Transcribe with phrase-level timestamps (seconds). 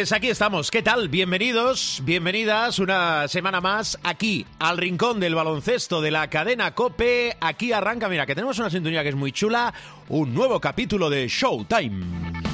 [0.00, 0.70] aquí estamos.
[0.70, 1.10] ¿Qué tal?
[1.10, 7.36] Bienvenidos, bienvenidas una semana más aquí al rincón del baloncesto de la cadena Cope.
[7.38, 9.74] Aquí arranca, mira, que tenemos una sintonía que es muy chula,
[10.08, 12.49] un nuevo capítulo de Showtime.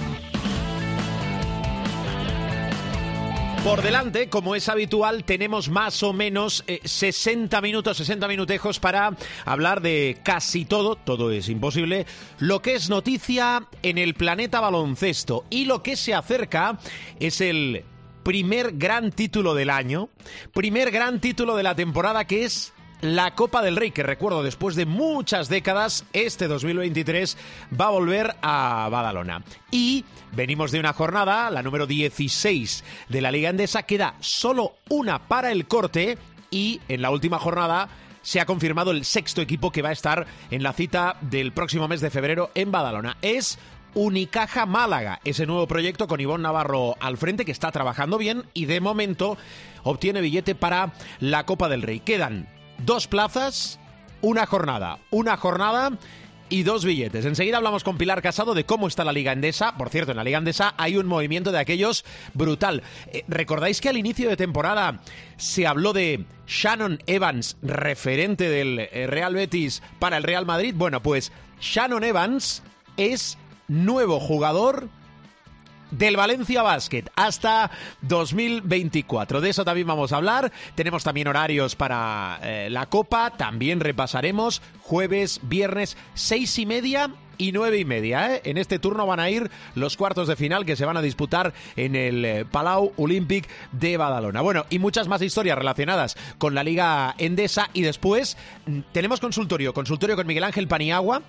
[3.67, 9.17] Por delante, como es habitual, tenemos más o menos eh, 60 minutos, 60 minutejos para
[9.45, 12.07] hablar de casi todo, todo es imposible,
[12.39, 15.47] lo que es noticia en el planeta baloncesto.
[15.51, 16.79] Y lo que se acerca
[17.19, 17.83] es el
[18.23, 20.11] primer gran título del año,
[20.55, 24.75] primer gran título de la temporada que es la Copa del Rey, que recuerdo después
[24.75, 27.37] de muchas décadas, este 2023
[27.79, 29.43] va a volver a Badalona.
[29.71, 35.29] Y venimos de una jornada, la número 16 de la Liga Endesa, queda solo una
[35.29, 36.19] para el corte
[36.51, 37.89] y en la última jornada
[38.23, 41.87] se ha confirmado el sexto equipo que va a estar en la cita del próximo
[41.87, 43.19] mes de febrero en Badalona.
[43.23, 43.59] Es
[43.95, 48.67] Unicaja Málaga, ese nuevo proyecto con Ivonne Navarro al frente que está trabajando bien y
[48.67, 49.39] de momento
[49.85, 52.01] obtiene billete para la Copa del Rey.
[52.01, 53.79] Quedan dos plazas,
[54.21, 55.93] una jornada, una jornada
[56.49, 57.25] y dos billetes.
[57.25, 59.77] Enseguida hablamos con Pilar Casado de cómo está la Liga Endesa.
[59.77, 62.83] Por cierto, en la Liga Endesa hay un movimiento de aquellos brutal.
[63.13, 65.01] Eh, ¿Recordáis que al inicio de temporada
[65.37, 70.75] se habló de Shannon Evans, referente del eh, Real Betis para el Real Madrid?
[70.77, 72.63] Bueno, pues Shannon Evans
[72.97, 74.89] es nuevo jugador
[75.91, 77.71] del Valencia Basket hasta
[78.03, 79.41] 2024.
[79.41, 80.53] De eso también vamos a hablar.
[80.75, 83.31] Tenemos también horarios para eh, la Copa.
[83.37, 88.35] También repasaremos jueves, viernes, seis y media y nueve y media.
[88.35, 88.43] ¿eh?
[88.45, 91.53] En este turno van a ir los cuartos de final que se van a disputar
[91.77, 94.41] en el eh, Palau Olympic de Badalona.
[94.41, 97.71] Bueno, y muchas más historias relacionadas con la Liga Endesa.
[97.73, 98.37] Y después
[98.67, 101.23] mm, tenemos consultorio, consultorio con Miguel Ángel Paniagua.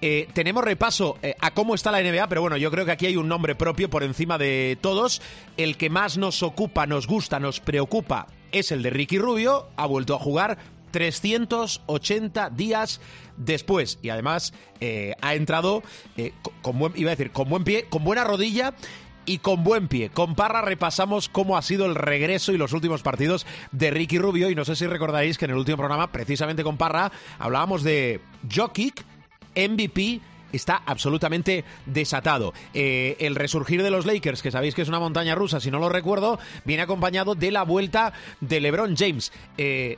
[0.00, 3.06] Eh, tenemos repaso eh, a cómo está la NBA, pero bueno, yo creo que aquí
[3.06, 5.22] hay un nombre propio por encima de todos.
[5.56, 9.66] El que más nos ocupa, nos gusta, nos preocupa es el de Ricky Rubio.
[9.76, 10.58] Ha vuelto a jugar
[10.94, 13.00] 380 días
[13.36, 15.82] después y además eh, ha entrado
[16.16, 16.32] eh,
[16.62, 18.74] con buen, iba a decir, con buen pie, con buena rodilla
[19.26, 20.10] y con buen pie.
[20.10, 24.50] Con Parra repasamos cómo ha sido el regreso y los últimos partidos de Ricky Rubio
[24.50, 28.20] y no sé si recordáis que en el último programa, precisamente con Parra, hablábamos de
[28.54, 29.04] Jokic,
[29.56, 30.20] MVP
[30.52, 32.54] está absolutamente desatado.
[32.72, 35.80] Eh, el resurgir de los Lakers, que sabéis que es una montaña rusa, si no
[35.80, 39.32] lo recuerdo, viene acompañado de la vuelta de LeBron James.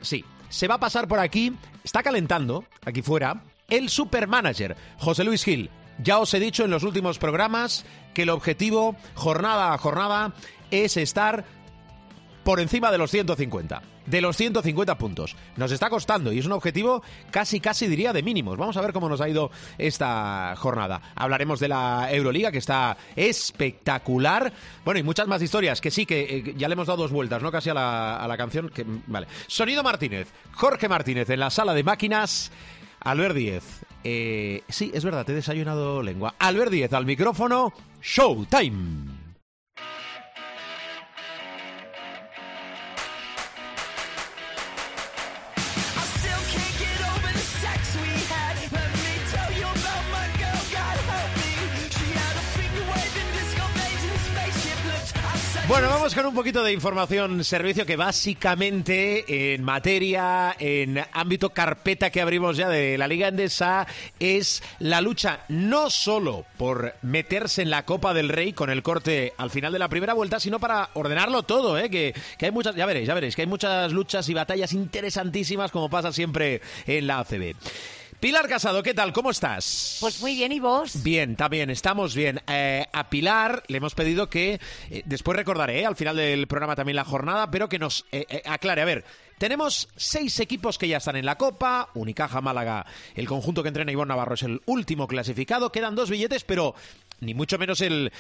[0.01, 1.53] Sí, se va a pasar por aquí,
[1.85, 5.71] está calentando, aquí fuera, el supermanager, José Luis Gil.
[5.99, 7.85] Ya os he dicho en los últimos programas
[8.15, 10.35] que el objetivo, jornada a jornada,
[10.71, 11.45] es estar
[12.47, 13.83] por encima de los 150.
[14.07, 15.35] De los 150 puntos.
[15.57, 17.03] Nos está costando y es un objetivo
[17.33, 18.57] casi, casi diría de mínimos.
[18.57, 21.03] Vamos a ver cómo nos ha ido esta jornada.
[21.17, 24.53] Hablaremos de la Euroliga que está espectacular.
[24.85, 27.43] Bueno, y muchas más historias que sí, que eh, ya le hemos dado dos vueltas,
[27.43, 27.51] ¿no?
[27.51, 28.69] Casi a la, a la canción.
[28.69, 29.27] Que, vale.
[29.49, 30.29] Sonido Martínez.
[30.53, 32.53] Jorge Martínez en la sala de máquinas.
[33.01, 33.65] Albert Díez.
[34.05, 36.37] Eh, sí, es verdad, te he desayunado lengua.
[36.39, 37.73] Albert Díez al micrófono.
[38.01, 39.26] Showtime.
[55.69, 62.11] Bueno, vamos con un poquito de información, servicio que básicamente en materia, en ámbito carpeta
[62.11, 63.85] que abrimos ya de la Liga Endesa,
[64.21, 69.33] es la lucha no solo por meterse en la Copa del Rey con el corte
[69.39, 71.91] al final de la primera vuelta, sino para ordenarlo todo, ¿eh?
[71.91, 75.73] que, que hay muchas, ya veréis, ya veréis, que hay muchas luchas y batallas interesantísimas
[75.73, 77.57] como pasa siempre en la ACB.
[78.21, 79.13] Pilar Casado, ¿qué tal?
[79.13, 79.99] ¿Cómo estás?
[80.01, 81.03] Pues muy bien, ¿y vos?
[81.03, 82.41] Bien, también, estamos bien.
[82.49, 84.59] Eh, a Pilar le hemos pedido que,
[84.91, 88.25] eh, después recordaré eh, al final del programa también la jornada, pero que nos eh,
[88.31, 88.81] eh, aclare.
[88.81, 89.05] A ver,
[89.39, 93.93] tenemos seis equipos que ya están en la Copa, Unicaja, Málaga, el conjunto que entrena
[93.93, 96.75] Ivonne Navarro es el último clasificado, quedan dos billetes, pero
[97.21, 98.11] ni mucho menos el,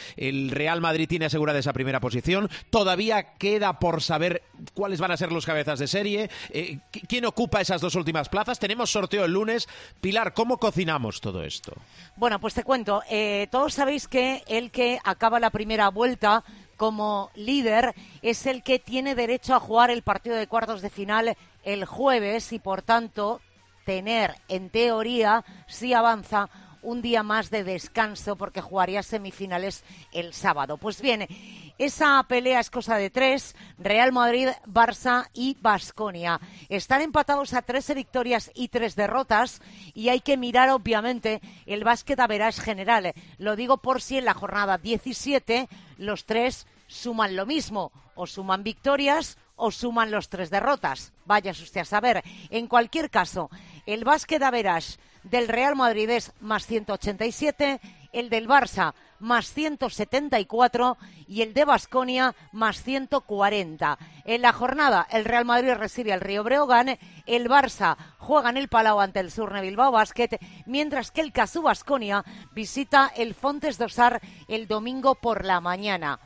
[0.50, 2.48] Real Madrid tiene asegurada esa primera posición.
[2.70, 4.42] Todavía queda por saber
[4.74, 6.78] cuáles van a ser los cabezas de serie, eh,
[7.08, 8.58] quién ocupa esas dos últimas plazas.
[8.58, 9.68] Tenemos sorteo el lunes.
[10.00, 11.74] Pilar, ¿cómo cocinamos todo esto?
[12.16, 13.02] Bueno, pues te cuento.
[13.10, 16.44] Eh, todos sabéis que el que acaba la primera vuelta
[16.76, 21.36] como líder es el que tiene derecho a jugar el partido de cuartos de final
[21.64, 23.40] el jueves y por tanto
[23.84, 26.48] tener, en teoría, si avanza,
[26.86, 30.78] un día más de descanso porque jugaría semifinales el sábado.
[30.78, 31.26] Pues bien,
[31.78, 36.40] esa pelea es cosa de tres, Real Madrid, Barça y Basconia.
[36.68, 39.60] Están empatados a 13 victorias y tres derrotas
[39.94, 43.12] y hay que mirar obviamente el básquet a verás general.
[43.38, 45.68] Lo digo por si en la jornada 17
[45.98, 51.12] los tres suman lo mismo, o suman victorias o suman los tres derrotas.
[51.24, 52.22] Vaya usted a saber.
[52.50, 53.50] En cualquier caso,
[53.86, 54.98] el básquet a verás
[55.30, 57.80] del Real Madrid es más 187,
[58.12, 60.96] el del Barça más 174
[61.26, 63.98] y el de Basconia más 140.
[64.24, 68.68] En la jornada, el Real Madrid recibe al Río Breogán, el Barça juega en el
[68.68, 74.20] Palau ante el Surne Bilbao Basket, mientras que el Casu Basconia visita el Fontes Dosar
[74.48, 76.20] el domingo por la mañana.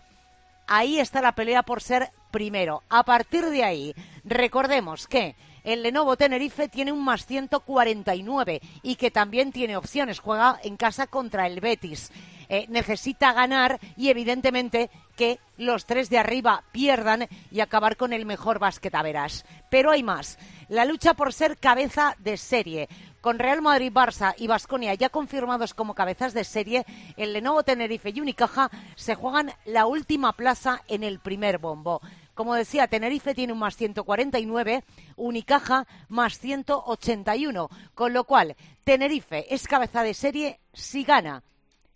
[0.66, 2.82] Ahí está la pelea por ser primero.
[2.88, 3.94] A partir de ahí,
[4.24, 5.34] recordemos que
[5.64, 10.18] el Lenovo Tenerife tiene un más 149 y que también tiene opciones.
[10.20, 12.10] Juega en casa contra el Betis.
[12.52, 18.26] Eh, necesita ganar y evidentemente que los tres de arriba pierdan y acabar con el
[18.26, 18.58] mejor
[19.04, 19.44] verás.
[19.70, 20.36] Pero hay más.
[20.68, 22.88] La lucha por ser cabeza de serie.
[23.20, 26.86] Con Real Madrid, Barça y Basconia ya confirmados como cabezas de serie,
[27.16, 32.00] el Lenovo Tenerife y Unicaja se juegan la última plaza en el primer bombo.
[32.40, 34.82] Como decía, Tenerife tiene un más 149,
[35.16, 41.42] Unicaja más 181, con lo cual Tenerife es cabeza de serie si gana.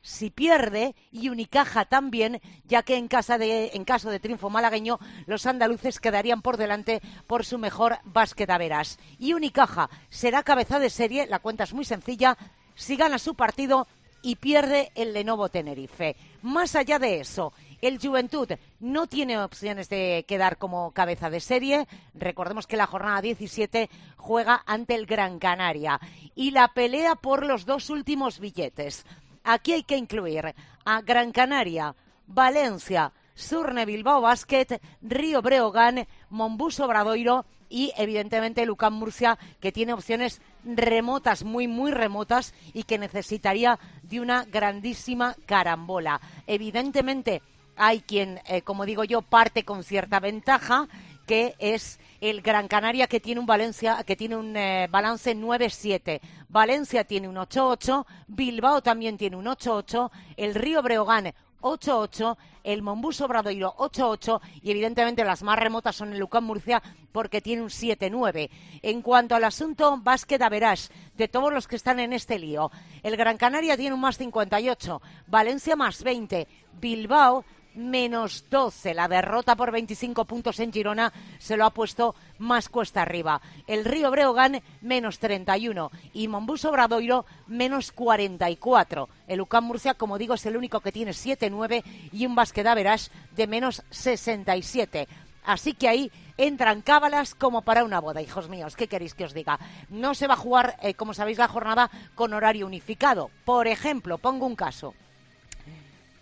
[0.02, 4.98] Si pierde y Unicaja también, ya que en, casa de, en caso de triunfo malagueño
[5.24, 8.98] los andaluces quedarían por delante por su mejor básquet a veras.
[9.18, 12.36] Y Unicaja será cabeza de serie, la cuenta es muy sencilla,
[12.74, 13.86] si gana su partido
[14.24, 16.16] y pierde el Lenovo Tenerife.
[16.40, 18.48] Más allá de eso, el Juventud
[18.80, 21.86] no tiene opciones de quedar como cabeza de serie.
[22.14, 26.00] Recordemos que la jornada 17 juega ante el Gran Canaria.
[26.34, 29.04] Y la pelea por los dos últimos billetes.
[29.44, 30.54] Aquí hay que incluir
[30.86, 31.94] a Gran Canaria,
[32.26, 40.40] Valencia, Surne Bilbao Basket, Río Breogán, Mombus Obradoiro y evidentemente Lucán Murcia, que tiene opciones
[40.64, 46.20] remotas, muy, muy remotas y que necesitaría de una grandísima carambola.
[46.46, 47.42] Evidentemente
[47.76, 50.88] hay quien, eh, como digo yo, parte con cierta ventaja
[51.26, 56.20] que es el Gran Canaria que tiene un Valencia que tiene un eh, balance 9-7.
[56.48, 63.20] Valencia tiene un 8-8, Bilbao también tiene un 8-8, el Río Breogán 8-8, el Mombus
[63.20, 66.82] Obradoiro 8-8 y evidentemente las más remotas son el Lucán Murcia
[67.12, 68.50] porque tiene un 7-9.
[68.82, 72.72] En cuanto al asunto básquet a verás de todos los que están en este lío,
[73.02, 76.48] el Gran Canaria tiene un más 58, Valencia más 20,
[76.80, 78.94] Bilbao menos 12.
[78.94, 83.40] La derrota por 25 puntos en Girona se lo ha puesto más cuesta arriba.
[83.66, 89.08] El Río Breogán menos 31 y Mombus Obradoiro menos 44.
[89.26, 91.82] El UCAM Murcia, como digo, es el único que tiene 7-9
[92.12, 95.08] y un Basqueda de menos 67.
[95.44, 98.76] Así que ahí entran cábalas como para una boda, hijos míos.
[98.76, 99.58] ¿Qué queréis que os diga?
[99.90, 103.30] No se va a jugar, eh, como sabéis, la jornada con horario unificado.
[103.44, 104.94] Por ejemplo, pongo un caso.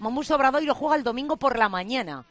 [0.02, 2.25] Mombus Obradoiro juega el domingo por la mañana,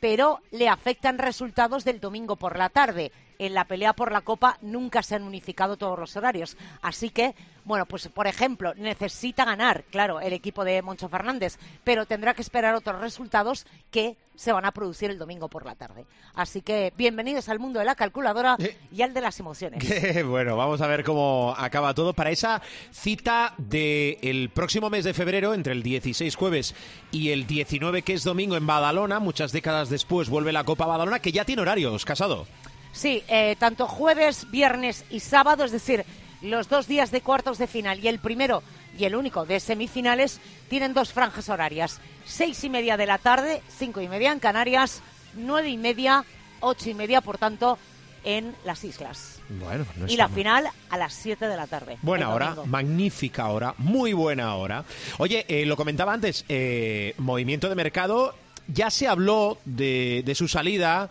[0.00, 3.12] pero le afectan resultados del domingo por la tarde.
[3.38, 6.56] En la pelea por la Copa nunca se han unificado todos los horarios.
[6.82, 12.04] Así que, bueno, pues por ejemplo, necesita ganar, claro, el equipo de Moncho Fernández, pero
[12.04, 16.04] tendrá que esperar otros resultados que se van a producir el domingo por la tarde.
[16.34, 18.56] Así que bienvenidos al mundo de la calculadora
[18.90, 19.84] y al de las emociones.
[20.26, 25.54] bueno, vamos a ver cómo acaba todo para esa cita del próximo mes de febrero,
[25.54, 26.74] entre el 16 jueves
[27.12, 29.20] y el 19 que es domingo en Badalona.
[29.20, 32.46] Muchas décadas después vuelve la Copa Badalona, que ya tiene horarios, casado.
[32.92, 36.04] Sí, eh, tanto jueves, viernes y sábado, es decir,
[36.42, 38.62] los dos días de cuartos de final y el primero
[38.98, 42.00] y el único de semifinales tienen dos franjas horarias.
[42.24, 45.02] Seis y media de la tarde, cinco y media en Canarias,
[45.34, 46.24] nueve y media,
[46.60, 47.78] ocho y media, por tanto,
[48.24, 49.40] en las islas.
[49.48, 51.96] Bueno, y la final a las siete de la tarde.
[52.02, 54.84] Buena hora, magnífica hora, muy buena hora.
[55.18, 58.34] Oye, eh, lo comentaba antes, eh, movimiento de mercado,
[58.66, 61.08] ya se habló de, de su salida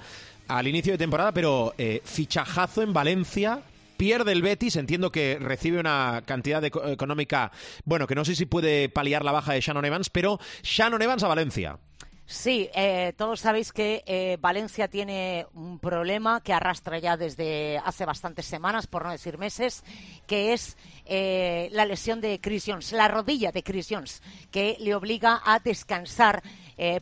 [0.47, 3.61] al inicio de temporada, pero eh, fichajazo en Valencia
[3.97, 7.51] pierde el Betis, entiendo que recibe una cantidad económica,
[7.83, 11.23] bueno, que no sé si puede paliar la baja de Shannon Evans, pero Shannon Evans
[11.23, 11.79] a Valencia.
[12.27, 18.05] Sí, eh, todos sabéis que eh, Valencia tiene un problema que arrastra ya desde hace
[18.05, 19.83] bastantes semanas, por no decir meses,
[20.27, 20.77] que es
[21.09, 26.43] la lesión de Chris Jones, la rodilla de Chris Jones, que le obliga a descansar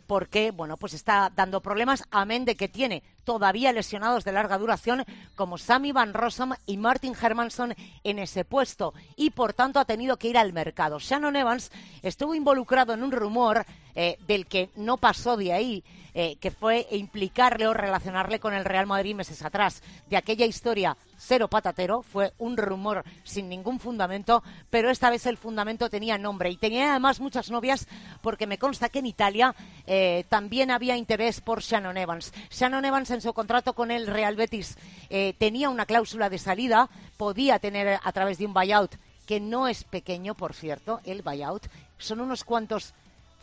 [0.06, 5.04] porque, bueno, pues está dando problemas, amén de que tiene todavía lesionados de larga duración
[5.36, 10.16] como Sammy Van Rossum y Martin Hermanson en ese puesto y por tanto ha tenido
[10.16, 11.00] que ir al mercado.
[11.00, 13.66] Shannon Evans estuvo involucrado en un rumor
[13.96, 15.84] eh, del que no pasó de ahí,
[16.14, 19.82] eh, que fue implicarle o relacionarle con el Real Madrid meses atrás.
[20.10, 25.38] De aquella historia cero patatero, fue un rumor sin ningún fundamento, pero esta vez el
[25.38, 27.88] fundamento tenía nombre y tenía además muchas novias
[28.22, 29.56] porque me consta que en Italia
[29.88, 32.34] eh, también había interés por Shannon Evans.
[32.52, 34.78] Shannon Evans en su contrato con el Real Betis
[35.38, 39.84] tenía una cláusula de salida, podía tener a través de un buyout que no es
[39.84, 42.94] pequeño, por cierto, el buyout, son unos cuantos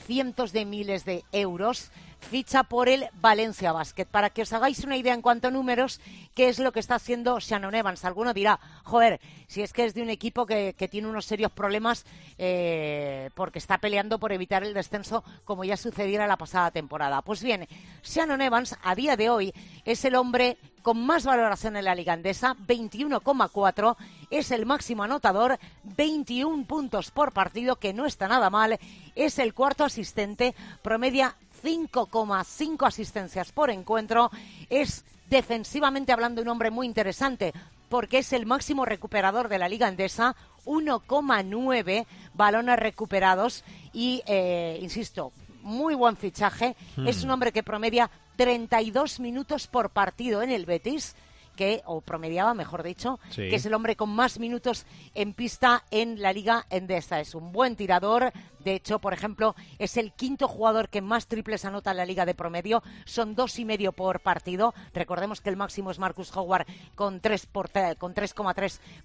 [0.02, 1.90] cientos de miles de euros,
[2.22, 4.06] ficha por el Valencia Basket.
[4.06, 6.00] Para que os hagáis una idea en cuanto a números,
[6.34, 8.04] qué es lo que está haciendo Shannon Evans.
[8.04, 12.04] Alguno dirá, joder, si es que es de un equipo que, tiene unos serios problemas
[12.38, 17.22] eh, porque está peleando por evitar el descenso, como ya sucediera la pasada temporada.
[17.22, 17.68] Pues bien,
[18.02, 22.12] Shannon Evans a día de hoy es el hombre con más valoración en la liga
[22.12, 23.96] andesa, 21,4,
[24.30, 28.78] es el máximo anotador, 21 puntos por partido, que no está nada mal,
[29.14, 34.30] es el cuarto asistente, promedia 5,5 asistencias por encuentro,
[34.68, 37.52] es defensivamente hablando un hombre muy interesante,
[37.88, 45.32] porque es el máximo recuperador de la liga andesa, 1,9 balones recuperados y, eh, insisto,
[45.62, 46.76] muy buen fichaje.
[47.06, 47.32] Es un hmm.
[47.32, 51.14] hombre que promedia 32 minutos por partido en el Betis
[51.56, 56.20] que, o promediaba, mejor dicho, que es el hombre con más minutos en pista en
[56.20, 57.20] la Liga Endesa.
[57.20, 58.32] Es un buen tirador.
[58.60, 62.26] De hecho, por ejemplo, es el quinto jugador que más triples anota en la Liga
[62.26, 62.82] de promedio.
[63.04, 64.74] Son dos y medio por partido.
[64.94, 68.52] Recordemos que el máximo es Marcus Howard con 3,3 con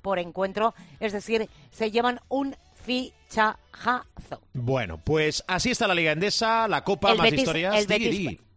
[0.02, 0.74] por encuentro.
[1.00, 2.56] Es decir, se llevan un
[2.88, 4.42] fichajazo.
[4.54, 7.76] Bueno, pues así está la Liga Endesa, la Copa, más historias.
[7.76, 7.88] El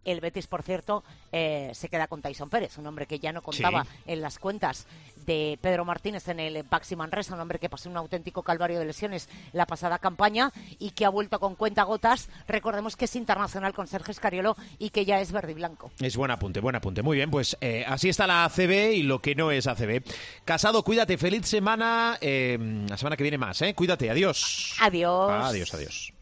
[0.05, 3.41] el Betis, por cierto, eh, se queda con Tyson Pérez, un hombre que ya no
[3.41, 4.87] contaba en las cuentas
[5.25, 8.85] de Pedro Martínez en el Baxi Manresa, un hombre que pasó un auténtico calvario de
[8.85, 12.29] lesiones la pasada campaña y que ha vuelto con cuenta gotas.
[12.47, 15.91] Recordemos que es internacional con Sergio Escariolo y que ya es verde y blanco.
[15.99, 17.01] Es buen apunte, buen apunte.
[17.01, 20.03] Muy bien, pues eh, así está la ACB y lo que no es ACB.
[20.45, 22.17] Casado, cuídate, feliz semana.
[22.21, 22.57] Eh,
[22.89, 23.73] la semana que viene más, ¿eh?
[23.73, 24.75] Cuídate, adiós.
[24.79, 25.31] Adiós.
[25.31, 26.13] Adiós, adiós.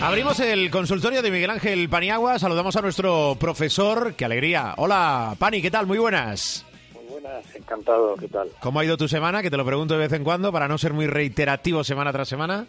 [0.00, 2.38] Abrimos el consultorio de Miguel Ángel Paniagua.
[2.38, 4.14] Saludamos a nuestro profesor.
[4.14, 4.74] ¡Qué alegría!
[4.76, 5.86] Hola, Pani, ¿qué tal?
[5.86, 6.64] Muy buenas.
[6.94, 8.14] Muy buenas, encantado.
[8.16, 8.48] ¿Qué tal?
[8.60, 9.42] ¿Cómo ha ido tu semana?
[9.42, 12.28] Que te lo pregunto de vez en cuando para no ser muy reiterativo semana tras
[12.28, 12.66] semana.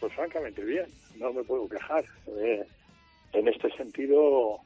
[0.00, 0.86] Pues francamente bien,
[1.18, 2.04] no me puedo quejar.
[2.40, 2.64] Eh,
[3.34, 4.58] en este sentido,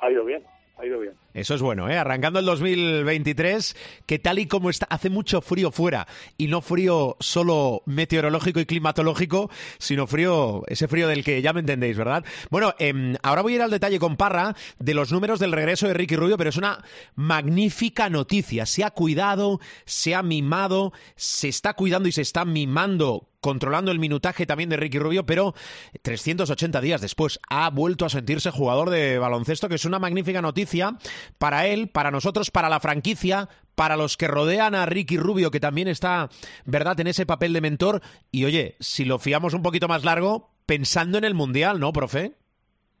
[0.00, 0.42] ha ido bien
[0.78, 1.14] ha ido bien.
[1.34, 1.98] Eso es bueno, ¿eh?
[1.98, 3.76] Arrancando el 2023,
[4.06, 6.06] que tal y como está, hace mucho frío fuera,
[6.38, 11.58] y no frío solo meteorológico y climatológico, sino frío, ese frío del que ya me
[11.58, 12.24] entendéis, ¿verdad?
[12.50, 15.88] Bueno, em, ahora voy a ir al detalle con Parra de los números del regreso
[15.88, 16.84] de Ricky Rubio, pero es una
[17.16, 18.64] magnífica noticia.
[18.64, 23.98] Se ha cuidado, se ha mimado, se está cuidando y se está mimando controlando el
[23.98, 25.54] minutaje también de Ricky Rubio, pero
[26.00, 30.96] 380 días después ha vuelto a sentirse jugador de baloncesto, que es una magnífica noticia
[31.38, 35.60] para él, para nosotros, para la franquicia, para los que rodean a Ricky Rubio, que
[35.60, 36.28] también está,
[36.64, 38.00] ¿verdad?, en ese papel de mentor.
[38.30, 42.32] Y oye, si lo fiamos un poquito más largo, pensando en el Mundial, ¿no, profe?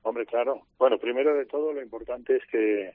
[0.02, 0.62] Hombre, claro.
[0.78, 2.92] Bueno, primero de todo, lo importante es que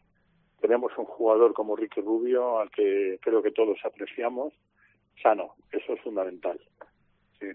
[0.61, 4.53] tenemos un jugador como Ricky Rubio, al que creo que todos apreciamos,
[5.21, 5.55] sano.
[5.71, 6.59] Eso es fundamental.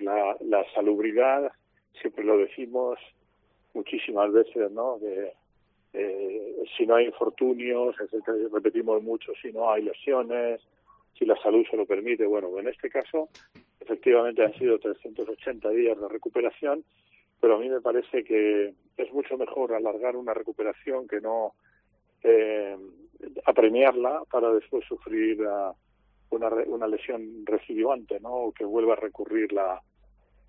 [0.01, 1.53] La, salubridad,
[2.01, 2.99] siempre lo decimos
[3.75, 4.99] muchísimas veces, ¿no?
[4.99, 5.33] Que,
[5.95, 7.95] eh, si no hay infortunios,
[8.53, 10.61] repetimos mucho, si no hay lesiones,
[11.17, 12.27] si la salud se lo permite.
[12.27, 13.29] Bueno, en este caso,
[13.79, 16.85] efectivamente han sido 380 días de recuperación,
[17.41, 21.55] pero a mí me parece que es mucho mejor alargar una recuperación que no
[22.25, 22.77] eh,
[23.45, 25.47] apremiarla para después sufrir
[26.31, 28.33] una, una lesión recidivante, ¿no?
[28.33, 29.81] O que vuelva a recurrir la,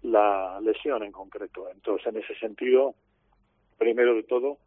[0.02, 1.70] la lesión en concreto.
[1.70, 2.96] Entonces, en ese sentido,
[3.78, 4.58] primero de todo,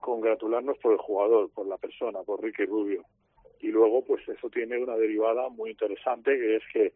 [0.00, 3.04] congratularnos por el jugador, por la persona, por Ricky Rubio.
[3.60, 6.92] Y luego, pues eso tiene una derivada muy interesante, que es que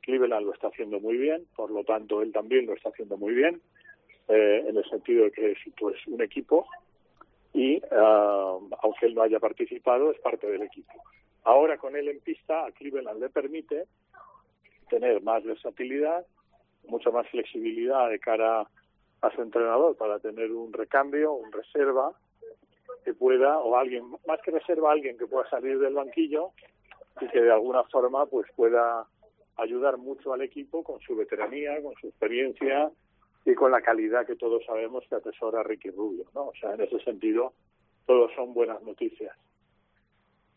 [0.00, 3.34] Cleveland lo está haciendo muy bien, por lo tanto, él también lo está haciendo muy
[3.34, 3.60] bien,
[4.28, 6.66] eh, en el sentido de que es pues, un equipo
[7.52, 10.92] y ah, aunque él no haya participado es parte del equipo.
[11.44, 13.84] Ahora con él en pista a Cleveland le permite
[14.90, 16.26] tener más versatilidad,
[16.88, 18.68] mucha más flexibilidad de cara
[19.20, 22.12] a su entrenador para tener un recambio, un reserva
[23.06, 26.50] que pueda o alguien más que reserva alguien que pueda salir del banquillo
[27.20, 29.06] y que de alguna forma pues pueda
[29.58, 32.90] ayudar mucho al equipo con su veteranía, con su experiencia
[33.44, 36.48] y con la calidad que todos sabemos que atesora Ricky Rubio, ¿no?
[36.48, 37.52] O sea, en ese sentido,
[38.06, 39.32] todos son buenas noticias.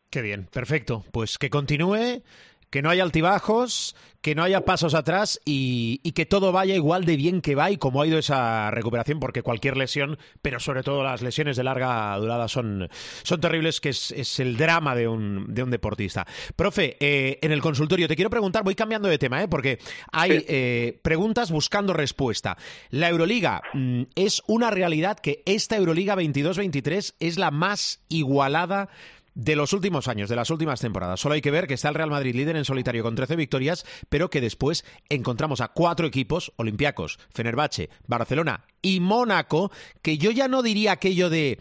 [0.09, 1.03] Qué bien, perfecto.
[1.11, 2.23] Pues que continúe
[2.69, 7.15] que no haya altibajos, que no haya pasos atrás y, que todo vaya igual de
[7.15, 11.03] bien que va y como ha ido esa recuperación, porque cualquier lesión, pero sobre todo
[11.03, 12.89] las lesiones de larga durada son,
[13.23, 16.27] son terribles, que es, el drama de un, de un deportista.
[16.55, 19.47] Profe, eh, en el consultorio te quiero preguntar, voy cambiando de tema, ¿eh?
[19.47, 19.79] porque
[20.11, 22.57] hay eh, preguntas buscando respuesta.
[22.89, 28.89] La Euroliga, mm, ¿es una realidad que esta Euroliga 22-23 es la más igualada
[29.35, 31.19] de los últimos años, de las últimas temporadas.
[31.19, 33.85] Solo hay que ver que está el Real Madrid líder en solitario con 13 victorias,
[34.09, 39.71] pero que después encontramos a cuatro equipos, Olympiacos, Fenerbahce, Barcelona y Mónaco,
[40.01, 41.59] que yo ya no diría aquello de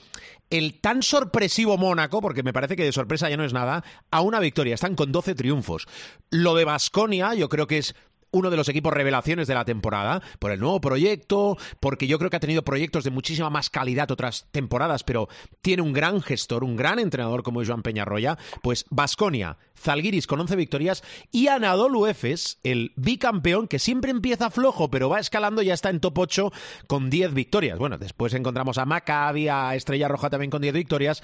[0.51, 4.21] el tan sorpresivo Mónaco, porque me parece que de sorpresa ya no es nada, a
[4.23, 4.75] una victoria.
[4.75, 5.87] Están con 12 triunfos.
[6.31, 7.95] Lo de Basconia, yo creo que es
[8.31, 12.31] uno de los equipos revelaciones de la temporada, por el nuevo proyecto, porque yo creo
[12.31, 15.29] que ha tenido proyectos de muchísima más calidad otras temporadas, pero
[15.63, 20.41] tiene un gran gestor, un gran entrenador como es Joan Peñarroya, pues Basconia, Zalgiris con
[20.41, 25.75] 11 victorias y Anadolu Efes, el bicampeón que siempre empieza flojo, pero va escalando, ya
[25.75, 26.53] está en top 8
[26.87, 27.79] con 10 victorias.
[27.79, 31.23] Bueno, después encontramos a Maccabi, a Estrella Roja también con 10 victorias.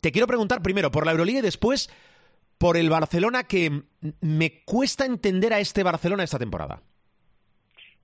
[0.00, 1.90] Te quiero preguntar primero por la Euroliga y después
[2.64, 3.68] por el Barcelona que
[4.22, 6.80] me cuesta entender a este Barcelona esta temporada.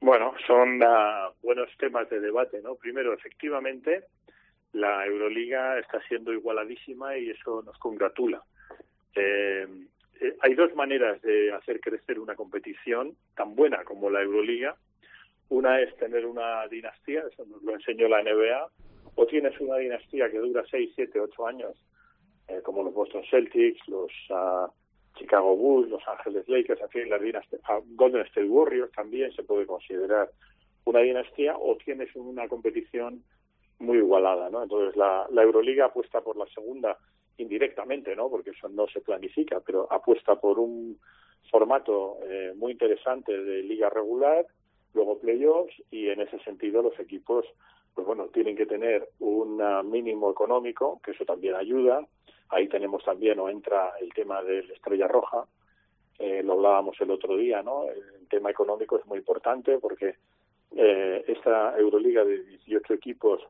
[0.02, 2.74] Bueno, son uh, buenos temas de debate, ¿no?
[2.74, 4.04] Primero, efectivamente,
[4.74, 8.42] la Euroliga está siendo igualadísima y eso nos congratula.
[9.14, 9.66] Eh,
[10.20, 14.76] eh, hay dos maneras de hacer crecer una competición tan buena como la Euroliga.
[15.48, 18.68] Una es tener una dinastía, eso nos lo enseñó la NBA,
[19.14, 21.78] o tienes una dinastía que dura 6, 7, 8 años
[22.50, 24.68] eh, como los Boston Celtics, los uh,
[25.16, 29.42] Chicago Bulls, los Ángeles Lakers, en fin, la dinastía, uh, Golden State Warriors también se
[29.42, 30.30] puede considerar
[30.84, 33.22] una dinastía o tienes una competición
[33.78, 34.62] muy igualada, ¿no?
[34.62, 36.98] Entonces la, la Euroliga apuesta por la segunda
[37.38, 38.28] indirectamente, ¿no?
[38.28, 40.98] Porque eso no se planifica, pero apuesta por un
[41.50, 44.46] formato eh, muy interesante de liga regular,
[44.94, 47.46] luego playoffs y en ese sentido los equipos
[47.94, 49.60] pues bueno, tienen que tener un
[49.90, 52.06] mínimo económico, que eso también ayuda,
[52.50, 55.46] Ahí tenemos también, o entra el tema de la estrella roja,
[56.18, 57.84] eh, lo hablábamos el otro día, ¿no?
[57.84, 60.16] El tema económico es muy importante porque
[60.76, 63.40] eh, esta Euroliga de 18 equipos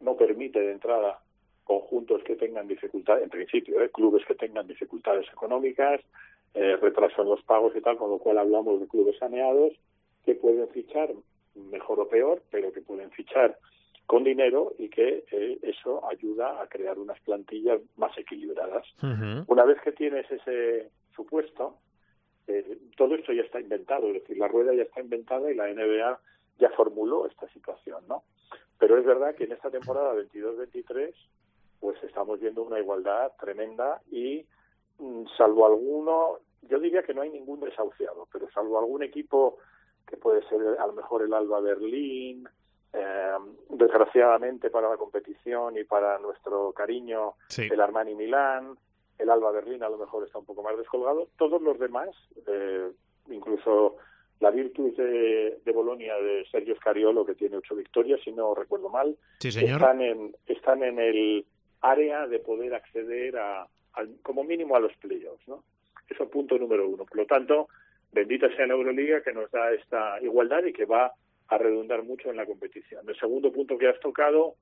[0.00, 1.20] no permite de entrada
[1.64, 3.90] conjuntos que tengan dificultades, en principio, ¿eh?
[3.90, 6.00] clubes que tengan dificultades económicas,
[6.54, 9.72] eh, retraso en los pagos y tal, con lo cual hablamos de clubes saneados
[10.24, 11.10] que pueden fichar
[11.54, 13.58] mejor o peor, pero que pueden fichar
[14.08, 18.86] con dinero y que eh, eso ayuda a crear unas plantillas más equilibradas.
[19.46, 21.76] Una vez que tienes ese supuesto,
[22.46, 25.68] eh, todo esto ya está inventado, es decir, la rueda ya está inventada y la
[25.68, 26.18] NBA
[26.58, 28.22] ya formuló esta situación, ¿no?
[28.78, 31.12] Pero es verdad que en esta temporada 22-23
[31.78, 34.46] pues estamos viendo una igualdad tremenda y
[35.00, 39.58] mm, salvo alguno, yo diría que no hay ningún desahuciado, pero salvo algún equipo
[40.06, 42.48] que puede ser a lo mejor el Alba Berlín,
[42.92, 43.36] eh,
[43.70, 48.76] desgraciadamente para la competición y para nuestro cariño, el Armani Milán,
[49.18, 51.28] el Alba Berlín a lo mejor está un poco más descolgado.
[51.36, 52.08] Todos los demás,
[52.46, 52.90] eh,
[53.30, 53.96] incluso
[54.40, 58.88] la Virtus de, de Bolonia de Sergio Scariolo, que tiene ocho victorias, si no recuerdo
[58.88, 61.44] mal, están en están en el
[61.80, 63.66] área de poder acceder a,
[64.22, 65.64] como mínimo a los playoffs, ¿no?
[66.08, 67.04] Eso es punto número uno.
[67.04, 67.68] Por lo tanto,
[68.12, 71.12] bendita sea la Euroliga que nos da esta igualdad y que va
[71.48, 73.08] a redundar mucho en la competición.
[73.08, 74.56] El segundo punto que has tocado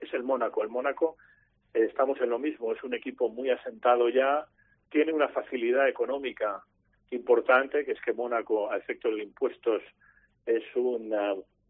[0.00, 0.62] es el Mónaco.
[0.62, 1.16] El Mónaco,
[1.74, 4.46] eh, estamos en lo mismo, es un equipo muy asentado ya,
[4.90, 6.62] tiene una facilidad económica
[7.10, 9.82] importante, que es que Mónaco, a efecto de impuestos,
[10.44, 11.10] es un,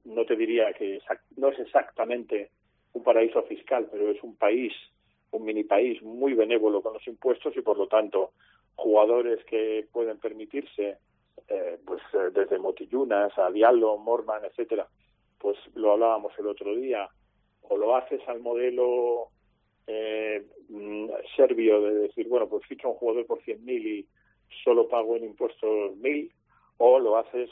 [0.04, 1.00] no te diría que
[1.36, 2.50] no es exactamente
[2.92, 4.72] un paraíso fiscal, pero es un país,
[5.30, 8.32] un mini país muy benévolo con los impuestos y por lo tanto
[8.74, 10.98] jugadores que pueden permitirse
[11.48, 14.86] eh, pues eh, desde Motillunas a Diallo, Morman, etcétera,
[15.38, 17.08] pues lo hablábamos el otro día,
[17.62, 19.28] o lo haces al modelo
[19.86, 24.06] eh, mm, serbio de decir, bueno, pues ficho un jugador por 100.000 y
[24.64, 26.30] solo pago en impuestos 1.000,
[26.78, 27.50] o lo haces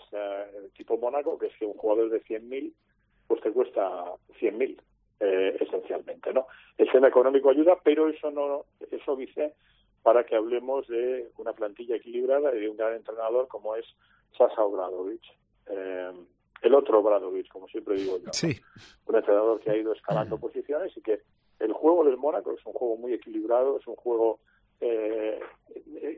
[0.77, 2.73] tipo Mónaco, que es que un jugador de 100.000
[3.31, 4.77] pues te cuesta 100.000
[5.21, 6.47] eh, esencialmente, ¿no?
[6.79, 9.53] El tema económico ayuda, pero eso no, eso dice
[10.03, 13.87] para que hablemos de una plantilla equilibrada y de un gran entrenador como es
[14.37, 15.23] Sasa Obradovic.
[15.67, 16.13] Eh,
[16.63, 18.33] el otro Obradovic, como siempre digo yo.
[18.33, 18.59] Sí.
[19.07, 21.21] Un entrenador que ha ido escalando posiciones y que
[21.59, 24.41] el juego del Mónaco es un juego muy equilibrado, es un juego
[24.81, 25.41] eh,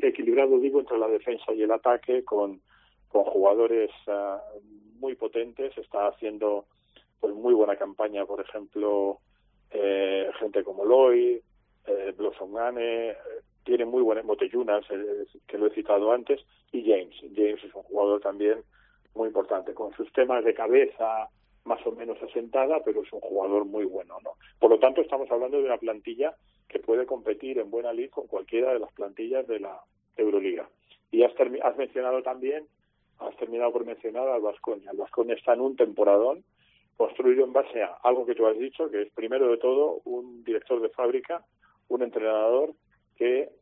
[0.03, 2.61] equilibrado, digo, entre la defensa y el ataque, con,
[3.09, 4.39] con jugadores uh,
[4.99, 5.77] muy potentes.
[5.77, 6.67] Está haciendo
[7.21, 9.19] pues muy buena campaña, por ejemplo,
[9.71, 11.43] eh, gente como Loy,
[11.87, 13.17] eh, Blossomane,
[13.65, 16.41] tiene muy buenas botellunas, eh, que lo he citado antes,
[16.73, 17.15] y James.
[17.35, 18.63] James es un jugador también
[19.15, 21.29] muy importante, con sus temas de cabeza
[21.65, 24.33] más o menos asentada, pero es un jugador muy bueno, ¿no?
[24.59, 26.35] Por lo tanto, estamos hablando de una plantilla
[26.69, 29.81] que puede competir en buena lid con cualquiera de las plantillas de la
[30.17, 30.69] Euroliga.
[31.11, 32.67] Y has, has mencionado también,
[33.19, 34.91] has terminado por mencionar al Vasconia.
[34.91, 36.43] El Vasconia está en un temporadón
[36.97, 40.43] construido en base a algo que tú has dicho, que es primero de todo un
[40.45, 41.45] director de fábrica,
[41.89, 42.73] un entrenador
[43.23, 43.53] que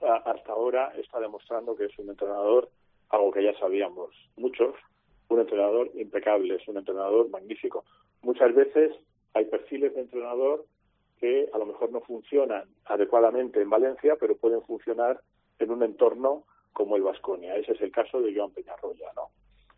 [0.00, 2.70] hasta ahora está demostrando que es un entrenador,
[3.08, 4.76] algo que ya sabíamos muchos,
[5.28, 7.84] un entrenador impecable, es un entrenador magnífico.
[8.22, 8.92] Muchas veces
[9.34, 10.64] hay perfiles de entrenador
[11.18, 15.20] que a lo mejor no funcionan adecuadamente en Valencia, pero pueden funcionar
[15.58, 17.56] en un entorno como el Vasconia.
[17.56, 19.30] Ese es el caso de Joan Peñarroya, ¿no?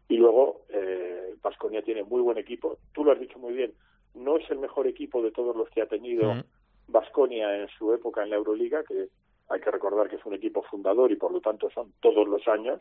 [0.09, 2.77] Y luego, eh, Vasconia tiene muy buen equipo.
[2.93, 3.73] Tú lo has dicho muy bien.
[4.15, 6.45] No es el mejor equipo de todos los que ha tenido
[6.89, 9.09] Vasconia en su época en la Euroliga, que
[9.49, 12.47] hay que recordar que es un equipo fundador y por lo tanto son todos los
[12.49, 12.81] años,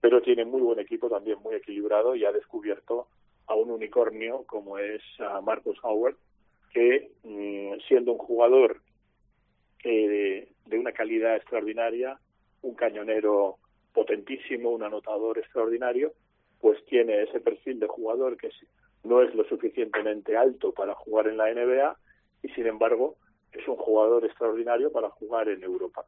[0.00, 3.08] pero tiene muy buen equipo también muy equilibrado y ha descubierto
[3.46, 5.02] a un unicornio como es
[5.42, 6.16] Marcus Howard,
[6.72, 8.80] que mm, siendo un jugador
[9.82, 12.18] de, una calidad extraordinaria,
[12.62, 13.56] un cañonero
[13.92, 16.12] potentísimo, un anotador extraordinario,
[16.60, 18.50] pues tiene ese perfil de jugador que
[19.04, 21.96] no es lo suficientemente alto para jugar en la NBA
[22.42, 23.16] y sin embargo
[23.52, 26.04] es un jugador extraordinario para jugar en Europa.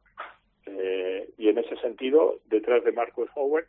[0.65, 3.65] Eh, y en ese sentido, detrás de Marcus Howard,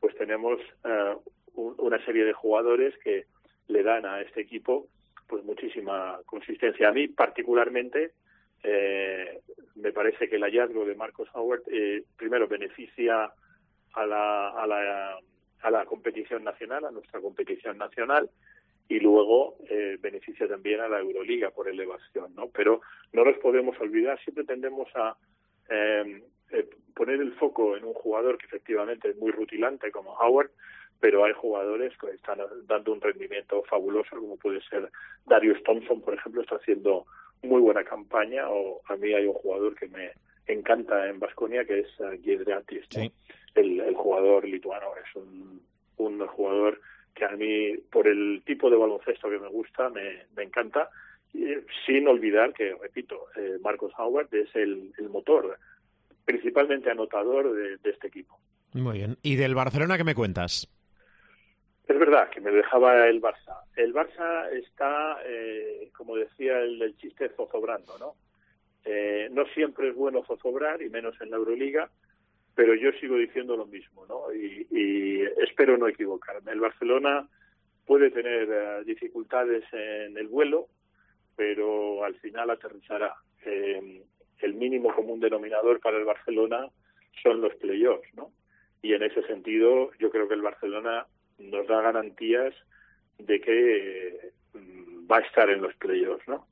[0.00, 1.16] pues tenemos eh,
[1.54, 3.26] una serie de jugadores que
[3.68, 4.88] le dan a este equipo
[5.28, 6.88] pues muchísima consistencia.
[6.88, 8.12] A mí particularmente
[8.62, 9.40] eh,
[9.76, 13.32] me parece que el hallazgo de Marcos Howard eh, primero beneficia
[13.94, 15.18] a la, a la
[15.62, 18.28] a la competición nacional, a nuestra competición nacional,
[18.88, 22.48] y luego eh, beneficia también a la Euroliga por elevación, ¿no?
[22.48, 22.80] Pero
[23.12, 25.16] no nos podemos olvidar, siempre tendemos a
[25.70, 30.50] eh, eh, poner el foco en un jugador que efectivamente es muy rutilante como Howard,
[31.00, 34.90] pero hay jugadores que están dando un rendimiento fabuloso, como puede ser
[35.26, 37.06] Darius Thompson, por ejemplo, está haciendo
[37.42, 40.12] muy buena campaña, o a mí hay un jugador que me
[40.46, 42.12] encanta en Vasconia, que es uh,
[43.54, 45.60] el, el, jugador lituano, es un,
[45.96, 46.80] un jugador
[47.14, 50.90] que a mí, por el tipo de baloncesto que me gusta, me, me encanta,
[51.86, 55.58] sin olvidar que, repito, eh, Marcos Howard es el, el motor,
[56.24, 58.38] principalmente anotador de, de, este equipo.
[58.74, 59.16] Muy bien.
[59.22, 60.68] ¿Y del Barcelona qué me cuentas?
[61.88, 63.64] Es verdad que me dejaba el Barça.
[63.76, 68.14] El Barça está, eh, como decía el, el chiste, zozobrando, ¿no?
[68.84, 71.90] Eh, no siempre es bueno zozobrar, y menos en la Euroliga,
[72.54, 74.32] pero yo sigo diciendo lo mismo, ¿no?
[74.32, 76.52] Y, y espero no equivocarme.
[76.52, 77.28] El Barcelona
[77.86, 80.68] puede tener uh, dificultades en el vuelo,
[81.36, 83.14] pero al final aterrizará.
[83.44, 84.02] Eh,
[84.40, 86.68] el mínimo común denominador para el Barcelona
[87.22, 88.32] son los playoffs, ¿no?
[88.82, 91.06] Y en ese sentido, yo creo que el Barcelona
[91.38, 92.54] nos da garantías
[93.18, 94.32] de que eh,
[95.10, 96.48] va a estar en los playoffs, ¿no?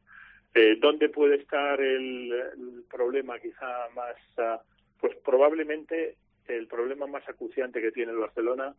[0.55, 4.61] Eh, ¿Dónde puede estar el, el problema quizá más uh,
[5.01, 8.75] pues probablemente el problema más acuciante que tiene el Barcelona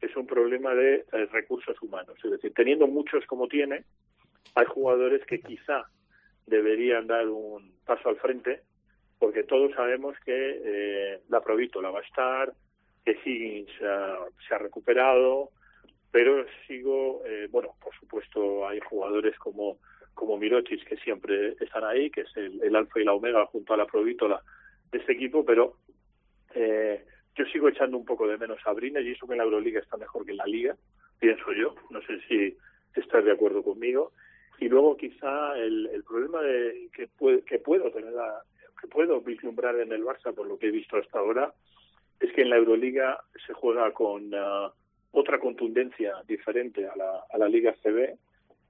[0.00, 2.16] es un problema de eh, recursos humanos.
[2.24, 3.84] Es decir, teniendo muchos como tiene,
[4.54, 5.84] hay jugadores que quizá
[6.46, 8.62] deberían dar un paso al frente,
[9.18, 12.52] porque todos sabemos que eh, la Provítola va a estar,
[13.04, 15.50] que uh, se ha recuperado,
[16.10, 19.78] pero sigo, eh, bueno, por supuesto hay jugadores como
[20.14, 23.72] como Mirotic que siempre están ahí, que es el, el alfa y la omega junto
[23.72, 24.42] a la Provítola
[24.92, 25.78] de este equipo, pero
[26.54, 29.44] eh, yo sigo echando un poco de menos a Brines y eso que en la
[29.44, 30.76] Euroliga está mejor que en la Liga,
[31.18, 31.74] pienso yo.
[31.90, 32.56] No sé si
[32.94, 34.12] estás de acuerdo conmigo.
[34.58, 38.12] Y luego quizá el, el problema de que, puede, que puedo tener
[38.80, 41.54] que puedo vislumbrar en el Barça por lo que he visto hasta ahora
[42.18, 44.70] es que en la Euroliga se juega con uh,
[45.12, 48.16] otra contundencia diferente a la, a la Liga CB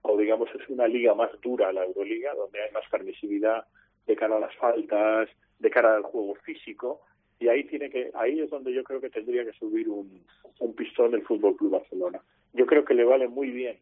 [0.02, 3.64] o digamos es una liga más dura la Euroliga donde hay más permisividad
[4.06, 7.00] de cara a las faltas, de cara al juego físico
[7.38, 10.24] y ahí tiene que ahí es donde yo creo que tendría que subir un,
[10.60, 12.20] un pistón el Fútbol Club Barcelona.
[12.52, 13.78] Yo creo que le vale muy bien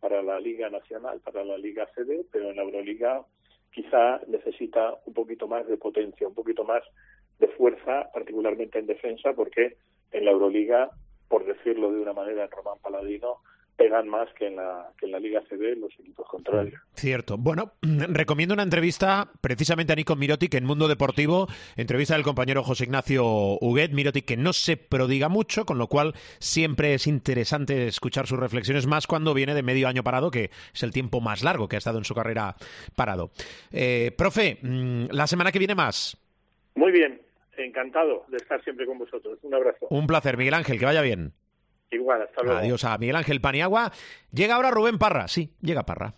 [0.00, 3.24] para la Liga Nacional, para la Liga CD, pero en la Euroliga
[3.72, 6.82] quizá necesita un poquito más de potencia, un poquito más
[7.38, 9.76] de fuerza, particularmente en defensa, porque
[10.12, 10.90] en la Euroliga,
[11.28, 13.38] por decirlo de una manera en Román Paladino,
[13.76, 16.80] pegan más que en la, que en la Liga CB los equipos contrarios.
[16.94, 17.36] Cierto.
[17.36, 22.84] Bueno, recomiendo una entrevista precisamente a Nico Mirotic en Mundo Deportivo, entrevista del compañero José
[22.84, 28.26] Ignacio Huguet, Mirotic que no se prodiga mucho, con lo cual siempre es interesante escuchar
[28.26, 31.68] sus reflexiones, más cuando viene de medio año parado, que es el tiempo más largo
[31.68, 32.54] que ha estado en su carrera
[32.94, 33.30] parado.
[33.72, 36.16] Eh, profe, mm, la semana que viene más.
[36.76, 37.20] Muy bien,
[37.56, 39.38] encantado de estar siempre con vosotros.
[39.42, 39.86] Un abrazo.
[39.90, 41.32] Un placer, Miguel Ángel, que vaya bien.
[41.90, 42.58] Igual, hasta luego.
[42.58, 43.92] Adiós a Miguel Ángel Paniagua.
[44.32, 45.28] Llega ahora Rubén Parra.
[45.28, 46.14] Sí, llega Parra.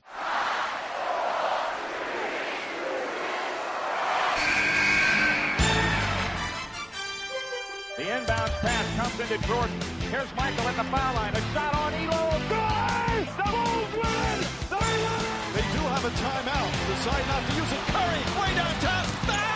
[7.96, 9.72] The inbound pass comes into Jordan.
[10.10, 11.34] Here's Michael at the foul line.
[11.34, 12.24] A shot on Elo.
[12.52, 13.24] Good!
[13.38, 14.38] The Bulls win!
[14.72, 15.24] They win!
[15.56, 16.70] They do have a timeout.
[16.92, 17.82] Decide not to use it.
[17.94, 19.06] Curry, way downtown.
[19.26, 19.55] Bang!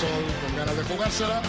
[0.00, 1.42] Con ganas de jugársela.
[1.42, 1.48] They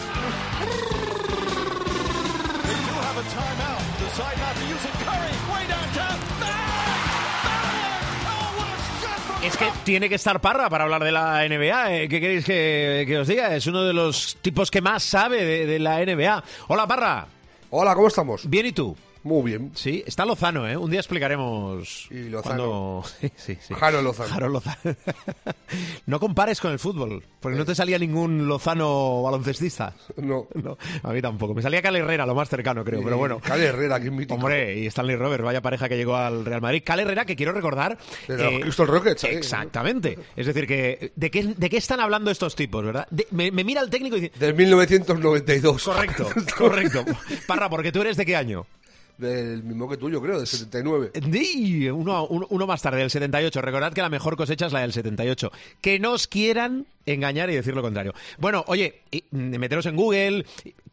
[2.73, 3.81] do have a timeout.
[3.99, 4.93] Decide not to use it.
[5.05, 6.19] Curry, way downtown.
[6.39, 6.99] Bang!
[7.45, 8.25] Bang!
[8.25, 11.95] Oh, Es que tiene que estar Parra para hablar de la NBA.
[11.95, 12.09] ¿eh?
[12.09, 13.55] ¿Qué queréis que, que os diga?
[13.55, 16.43] Es uno de los tipos que más sabe de, de la NBA.
[16.69, 17.27] Hola, Parra.
[17.69, 18.49] Hola, ¿cómo estamos?
[18.49, 18.97] Bien, ¿y tú?
[19.23, 19.71] Muy bien.
[19.75, 20.77] Sí, está Lozano, ¿eh?
[20.77, 22.07] Un día explicaremos.
[22.09, 22.55] Y Lozano.
[22.55, 23.73] cuando- Sí, sí, sí.
[23.73, 24.29] Jaro Lozano.
[24.29, 24.77] Jaro Lozano.
[26.05, 29.93] no compares con el fútbol, porque no te salía ningún Lozano baloncestista.
[30.17, 30.47] No.
[30.59, 31.53] No, a mí tampoco.
[31.53, 33.39] Me salía Cal Herrera, lo más cercano, creo, pero bueno.
[33.39, 34.33] Cale Herrera, que mítico.
[34.35, 36.83] Hombre, y Stanley Roberts, vaya pareja que llegó al Real Madrid.
[36.85, 37.97] Cal Herrera, que quiero recordar.
[38.27, 39.37] De eh, Houston Rockets, ¿eh?
[39.37, 40.17] Exactamente.
[40.35, 43.07] Es decir, que ¿de qué, de qué están hablando estos tipos, verdad?
[43.09, 44.37] De- me, me mira el técnico y dice.
[44.39, 45.83] Del 1992.
[45.83, 46.27] Correcto,
[46.57, 47.05] correcto.
[47.47, 48.65] Parra, porque tú eres de qué año?
[49.19, 51.11] Del mismo que tuyo, creo, del 79.
[51.27, 53.61] Di, Uno, uno, uno más tarde, del 78.
[53.61, 55.51] Recordad que la mejor cosecha es la del 78.
[55.81, 58.13] Que no os quieran engañar y decir lo contrario.
[58.37, 59.01] Bueno, oye,
[59.31, 60.45] mm, meteros en Google.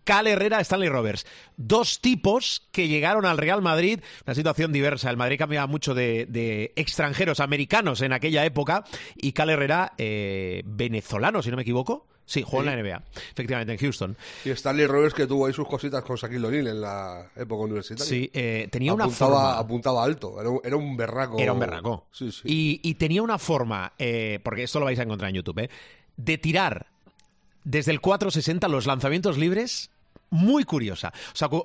[0.07, 1.27] Cal Herrera, Stanley Roberts.
[1.57, 4.01] Dos tipos que llegaron al Real Madrid.
[4.25, 5.11] Una situación diversa.
[5.11, 8.85] El Madrid cambiaba mucho de, de extranjeros americanos en aquella época.
[9.17, 12.07] Y Cal Herrera, eh, venezolano, si no me equivoco.
[12.25, 13.03] Sí, jugó en la NBA.
[13.33, 14.17] Efectivamente, en Houston.
[14.45, 18.09] Y Stanley Roberts, que tuvo ahí sus cositas con Shaquille O'Neal en la época universitaria.
[18.09, 19.59] Sí, eh, tenía una apuntaba, forma.
[19.59, 20.41] apuntaba alto.
[20.41, 21.39] Era un, era un berraco.
[21.39, 22.07] Era un berraco.
[22.13, 22.43] Sí, sí.
[22.45, 25.71] Y, y tenía una forma, eh, porque esto lo vais a encontrar en YouTube, eh,
[26.17, 26.87] de tirar
[27.63, 29.91] desde el 460 los lanzamientos libres
[30.31, 31.13] muy curiosa.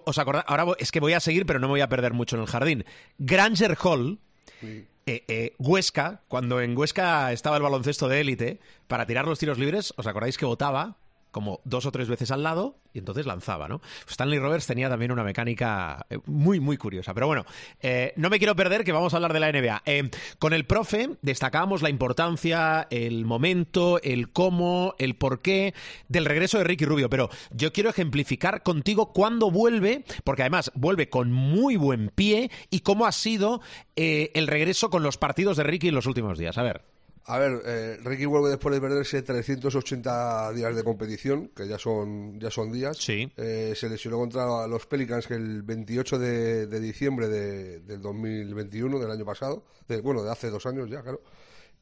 [0.06, 2.36] Os, acordáis, ahora es que voy a seguir, pero no me voy a perder mucho
[2.36, 2.86] en el jardín.
[3.18, 4.20] Granger Hall,
[4.62, 4.86] eh,
[5.28, 9.94] eh, Huesca, cuando en Huesca estaba el baloncesto de élite, para tirar los tiros libres,
[9.98, 10.98] ¿os acordáis que votaba?
[11.32, 13.82] Como dos o tres veces al lado y entonces lanzaba, ¿no?
[14.08, 17.14] Stanley Roberts tenía también una mecánica eh, muy, muy curiosa.
[17.14, 17.46] Pero bueno,
[17.82, 19.84] eh, no me quiero perder que vamos a hablar de la NBA.
[19.86, 25.74] Eh, con el profe destacábamos la importancia, el momento, el cómo, el por qué
[26.10, 27.10] del regreso de Ricky Rubio.
[27.10, 32.82] Pero yo quiero ejemplificar contigo cuándo vuelve, porque además vuelve con muy buen pie y
[32.82, 33.62] cómo ha sido
[33.96, 36.58] el regreso con los partidos de Ricky en los últimos días.
[36.58, 36.91] A ver.
[37.26, 42.40] A ver, eh, Ricky vuelve después de perderse 380 días de competición, que ya son,
[42.40, 42.98] ya son días.
[42.98, 43.32] Sí.
[43.38, 49.12] Eh, se lesionó contra los Pelicans el 28 de, de diciembre de- del 2021, del
[49.12, 49.64] año pasado.
[49.88, 51.22] de- bueno, de hace dos años ya, claro.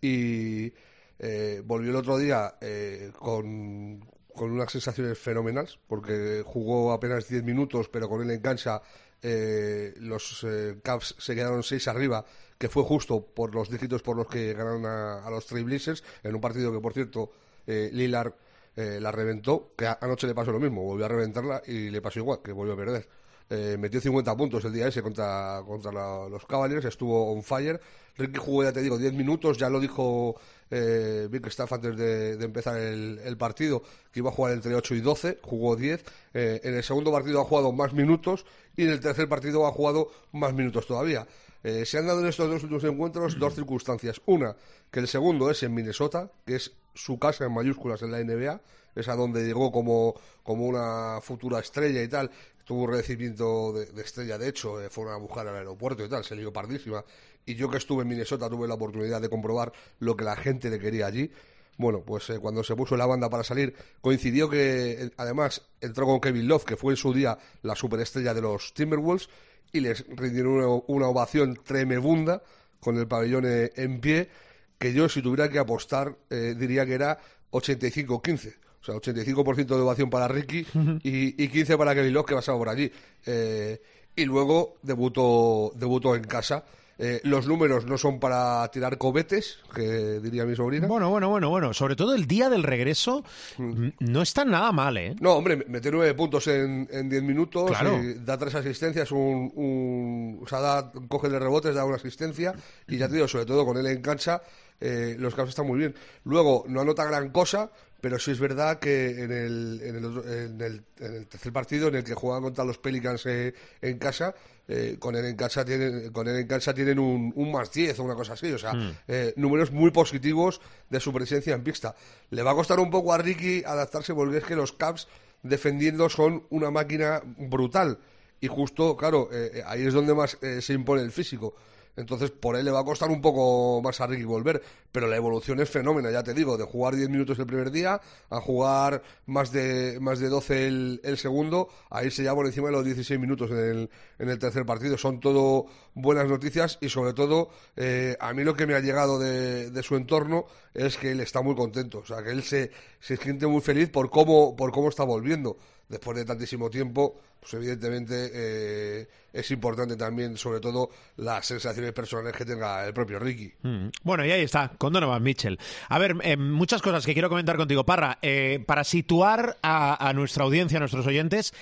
[0.01, 0.73] Y
[1.19, 3.99] eh, volvió el otro día eh, con,
[4.33, 8.81] con unas sensaciones fenomenales, porque jugó apenas 10 minutos, pero con él en cancha
[9.21, 12.25] eh, los eh, Cavs se quedaron 6 arriba,
[12.57, 16.35] que fue justo por los dígitos por los que ganaron a, a los Trailblazers, en
[16.35, 17.31] un partido que, por cierto,
[17.67, 18.33] eh, Lillard
[18.75, 22.19] eh, la reventó, que anoche le pasó lo mismo, volvió a reventarla y le pasó
[22.19, 23.07] igual, que volvió a perder.
[23.49, 27.79] Eh, metió 50 puntos el día ese contra, contra los Cavaliers, estuvo on fire.
[28.17, 30.35] Ricky jugó, ya te digo, 10 minutos, ya lo dijo
[30.69, 33.81] eh, Vic Staff antes de, empezar el, el partido,
[34.11, 36.03] que iba a jugar entre 8 y 12, jugó 10.
[36.33, 39.71] Eh, en el segundo partido ha jugado más minutos y en el tercer partido ha
[39.71, 41.25] jugado más minutos todavía.
[41.63, 44.21] Eh, se han dado en estos dos últimos encuentros dos circunstancias.
[44.25, 44.55] Una,
[44.91, 48.61] que el segundo es en Minnesota, que es su casa en mayúsculas en la NBA,
[48.95, 52.31] es a donde llegó como, como una futura estrella y tal.
[52.69, 56.23] Tuvo un recibimiento de, estrella, de hecho, eh, fueron a buscar al aeropuerto y tal,
[56.23, 57.03] se lió pardísima.
[57.43, 60.69] Y yo que estuve en Minnesota tuve la oportunidad de comprobar lo que la gente
[60.69, 61.31] le quería allí.
[61.79, 66.05] Bueno, pues eh, cuando se puso la banda para salir, coincidió que eh, además entró
[66.05, 69.29] con Kevin Love, que fue en su día la superestrella de los Timberwolves,
[69.71, 72.43] y les rindieron una, una ovación tremebunda
[72.79, 74.29] con el pabellón eh, en pie,
[74.77, 77.17] que yo si tuviera que apostar diría que era
[77.49, 78.68] 85-15.
[78.81, 80.65] O sea, 85% de ovación para Ricky
[81.03, 82.91] y, y 15 para Kevin Love, que pasaba por allí.
[83.25, 83.81] Eh,
[84.15, 86.63] y luego debutó, debutó en casa.
[87.01, 90.85] Eh, los números no son para tirar cohetes, que diría mi sobrina.
[90.85, 91.73] Bueno, bueno, bueno, bueno.
[91.73, 93.23] Sobre todo el día del regreso
[93.57, 95.15] m- no está nada mal, ¿eh?
[95.21, 98.03] No, hombre, mete nueve puntos en, en diez minutos, Claro.
[98.03, 102.53] y da tres asistencias, un, un- o sea, da, coge de rebotes, da una asistencia,
[102.85, 104.41] y ya te digo, sobre todo con él en cancha,
[104.81, 105.95] eh, los casos están muy bien.
[106.25, 110.23] Luego, no anota gran cosa, pero sí es verdad que en el, en el, otro-
[110.33, 113.97] en el- en el tercer partido, en el que juegan contra los Pelicans eh, en
[113.97, 114.33] casa,
[114.67, 117.97] eh, con él en cancha tienen, con él en cancha tienen un, un más 10
[117.99, 118.73] o una cosa así, o sea,
[119.07, 121.95] eh, números muy positivos de su presencia en pista.
[122.29, 125.07] Le va a costar un poco a Ricky adaptarse porque es que los Caps
[125.43, 127.97] defendiendo son una máquina brutal
[128.41, 131.55] y justo, claro, eh, eh, ahí es donde más se impone el físico.
[131.99, 135.17] Entonces, por ahí le va a costar un poco más a Ricky volver, pero la
[135.17, 139.03] evolución es fenómena, ya te digo, de jugar 10 minutos el primer día a jugar
[139.25, 142.85] más de más de 12 el, el segundo, a irse ya por encima de los
[142.85, 144.97] 16 minutos en el, en el tercer partido.
[144.97, 149.19] Son todo buenas noticias y sobre todo eh, a mí lo que me ha llegado
[149.19, 152.71] de, de su entorno es que él está muy contento, o sea, que él se,
[152.99, 155.57] se siente muy feliz por cómo, por cómo está volviendo
[155.89, 162.35] después de tantísimo tiempo, pues evidentemente eh, es importante también, sobre todo, las sensaciones personales
[162.35, 163.51] que tenga el propio Ricky.
[163.63, 163.87] Mm.
[164.03, 165.59] Bueno, y ahí está, con Donovan Mitchell.
[165.89, 167.85] A ver, eh, muchas cosas que quiero comentar contigo.
[167.85, 171.53] Parra, eh, para situar a, a nuestra audiencia, a nuestros oyentes,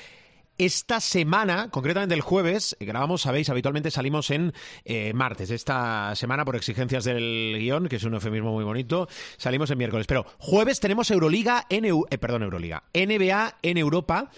[0.58, 4.54] esta semana, concretamente el jueves, eh, grabamos, sabéis, habitualmente salimos en
[4.86, 5.50] eh, martes.
[5.52, 10.08] Esta semana, por exigencias del guion, que es un eufemismo muy bonito, salimos en miércoles.
[10.08, 14.30] Pero jueves tenemos Euroliga en Eu- eh, perdón, Euroliga, NBA en Europa.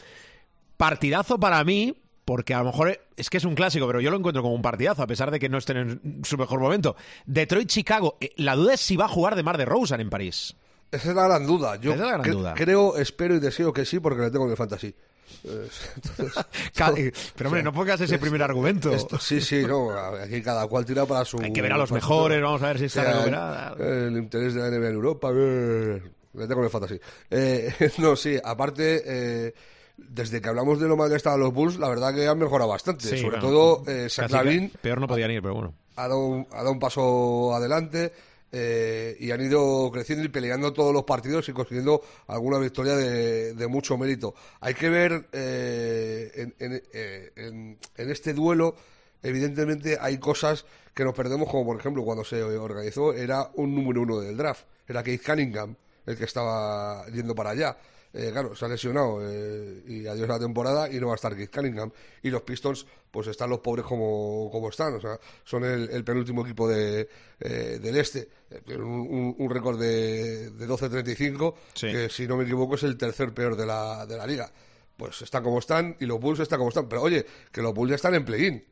[0.77, 4.17] Partidazo para mí, porque a lo mejor es que es un clásico, pero yo lo
[4.17, 6.95] encuentro como un partidazo, a pesar de que no estén en su mejor momento.
[7.25, 8.17] Detroit-Chicago.
[8.21, 10.55] Eh, La duda es si va a jugar de Mar de Rosen en París.
[10.91, 11.75] Esa es la gran duda.
[11.75, 12.53] Yo es la gran duda.
[12.55, 14.95] creo, espero y deseo que sí, porque le tengo en el fantasy.
[15.43, 16.45] Entonces,
[17.35, 18.91] Pero hombre, no pongas ese primer argumento.
[18.93, 21.39] esto- sí, sí, no, aquí cada cual tira para su...
[21.39, 23.75] Hay que ver a los su- mejores, vamos a ver si está O sea, recuperada.
[23.79, 26.99] El, el interés de la NBA en Europa, le tengo en el fantasy.
[27.29, 29.01] Eh, no, sí, aparte...
[29.05, 29.53] eh,
[30.01, 32.69] desde que hablamos de lo mal que estaban los Bulls, la verdad que han mejorado
[32.69, 33.03] bastante.
[33.03, 35.73] Sí, Sobre bueno, todo, eh, casi Zach que Lavin Peor no podían ir, pero bueno.
[35.97, 38.13] ha dado un, ha dado un paso adelante
[38.51, 43.67] eh, y han ido creciendo y peleando todos los partidos y consiguiendo alguna victoria de,
[43.67, 44.33] mucho mérito.
[44.61, 48.75] Hay que ver eh, en, en- eh, en este duelo,
[49.21, 54.01] evidentemente hay cosas que nos perdemos, como por ejemplo cuando se organizó, era un número
[54.01, 57.77] uno del draft, era Keith Cunningham el que estaba yendo para allá.
[58.11, 61.15] Eh, claro, se ha lesionado eh, y adiós a la temporada y no va a
[61.15, 61.91] estar Keith Cunningham.
[62.23, 64.95] Y los Pistons, pues están los pobres como, como están.
[64.95, 67.07] O sea, son el, el penúltimo equipo de,
[67.39, 68.27] eh, del este.
[68.49, 71.91] Eh, tienen un, un- récord de, de 12-35, Sí.
[71.91, 74.51] que si no me equivoco es el tercer peor de la, de la liga.
[74.97, 76.89] Pues están como están y los Bulls están como están.
[76.89, 78.65] Pero oye, que los Bulls ya están en play-in.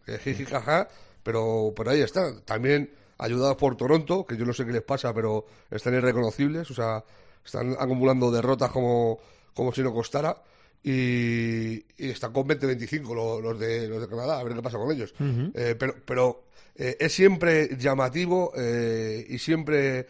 [1.24, 2.42] pero, pero ahí están.
[2.42, 6.70] También ayudados por Toronto, que yo no sé qué les pasa, pero están irreconocibles.
[6.72, 7.04] O sea,
[7.48, 9.20] están acumulando derrotas como,
[9.54, 10.42] como si no costara.
[10.84, 14.78] Y, y están con 20-25 los, los de, los de Canadá, a ver qué pasa
[14.78, 15.14] con ellos.
[15.20, 16.44] Eh, pero pero
[16.76, 20.08] eh, es siempre llamativo eh, y siempre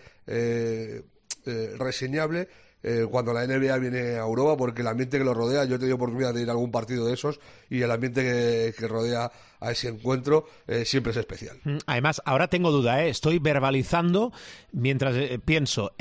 [1.79, 2.49] reseñable
[2.83, 5.79] eh, cuando la NBA viene a Europa, porque el ambiente que lo rodea, yo he
[5.79, 8.21] tenido oportunidad de ir a algún partido de esos, y el ambiente
[8.77, 11.57] que, rodea a ese encuentro eh, siempre es especial.
[11.63, 13.09] Mm, Además, ahora tengo duda, ¿eh?
[13.09, 14.31] estoy verbalizando
[14.71, 15.93] mientras eh, pienso,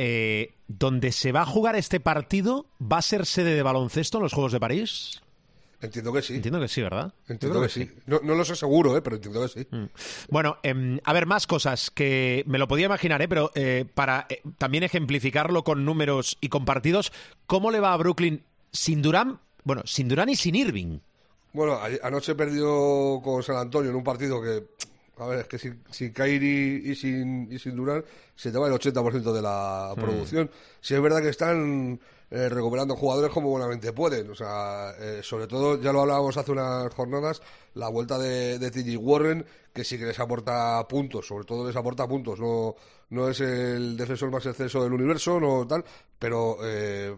[0.68, 4.32] ¿dónde se va a jugar este partido va a ser sede de baloncesto en los
[4.32, 5.22] Juegos de París?
[5.80, 6.34] Entiendo que sí.
[6.36, 7.12] Entiendo que sí, ¿verdad?
[7.28, 7.90] Entiendo que sí.
[8.06, 9.66] No, no lo sé seguro, eh, pero entiendo que sí.
[10.28, 13.28] Bueno, em, a ver, más cosas que me lo podía imaginar, ¿eh?
[13.28, 17.12] pero eh, para eh, también ejemplificarlo con números y con partidos,
[17.46, 19.38] ¿cómo le va a Brooklyn sin Durán?
[19.64, 20.98] Bueno, sin Durán y sin Irving.
[21.52, 24.64] Bueno, anoche perdió con San Antonio en un partido que,
[25.18, 28.68] a ver, es que sin, sin Kairi y sin, y sin Durán se te va
[28.68, 30.50] el 80% de la producción.
[30.80, 31.98] Si es verdad que están
[32.28, 34.30] eh, recuperando jugadores como buenamente pueden.
[34.30, 37.40] O sea, eh, sobre todo, ya lo hablábamos hace unas jornadas,
[37.74, 41.76] la vuelta de, de TJ Warren, que sí que les aporta puntos, sobre todo les
[41.76, 42.40] aporta puntos.
[42.40, 42.74] No,
[43.10, 45.84] no es el defensor más exceso del universo, no tal,
[46.18, 47.16] pero eh,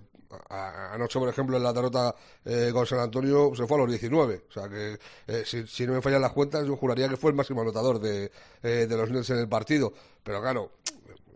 [0.49, 2.15] anoche, por ejemplo, en la derrota
[2.45, 4.43] eh, con San Antonio se fue a los 19.
[4.49, 7.31] O sea que, eh, si, si no me fallan las cuentas, yo juraría que fue
[7.31, 8.31] el máximo anotador de,
[8.63, 9.93] eh, de los Nets en el partido.
[10.23, 10.73] Pero claro,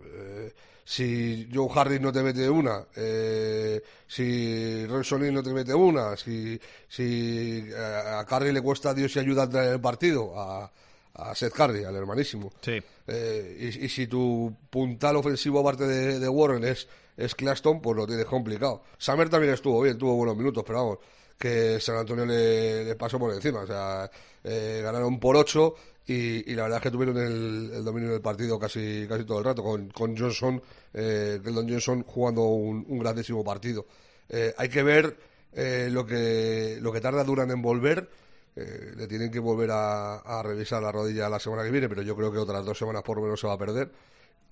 [0.05, 0.53] eh,
[0.84, 6.16] si Joe Harris no te mete una, eh, si Roy Solin no te mete una,
[6.16, 10.70] si, si a Curry le cuesta Dios y ayuda a entrar en el partido, a,
[11.14, 12.53] a Seth Curry, al hermanísimo.
[12.61, 12.82] Sí.
[13.07, 17.96] Eh, y, y si tu puntal ofensivo aparte de, de Warren es es Claston, pues
[17.96, 18.82] lo tiene complicado.
[18.98, 20.98] Summer también estuvo bien, tuvo buenos minutos, pero vamos,
[21.38, 23.60] que San Antonio le, pasó por encima.
[23.60, 24.10] O sea,
[24.44, 25.74] eh, ganaron por ocho
[26.06, 29.38] y, y la verdad es que tuvieron el, el dominio del partido casi, casi todo
[29.38, 30.60] el rato, con, con Johnson,
[30.94, 33.86] eh, Keldon Johnson jugando un, un grandísimo partido.
[34.28, 35.16] Eh, hay que ver
[35.52, 38.08] eh, lo, que, lo que tarda Duran en volver.
[38.54, 42.02] Eh, le tienen que volver a, a revisar la rodilla la semana que viene, pero
[42.02, 43.90] yo creo que otras dos semanas por lo menos se va a perder.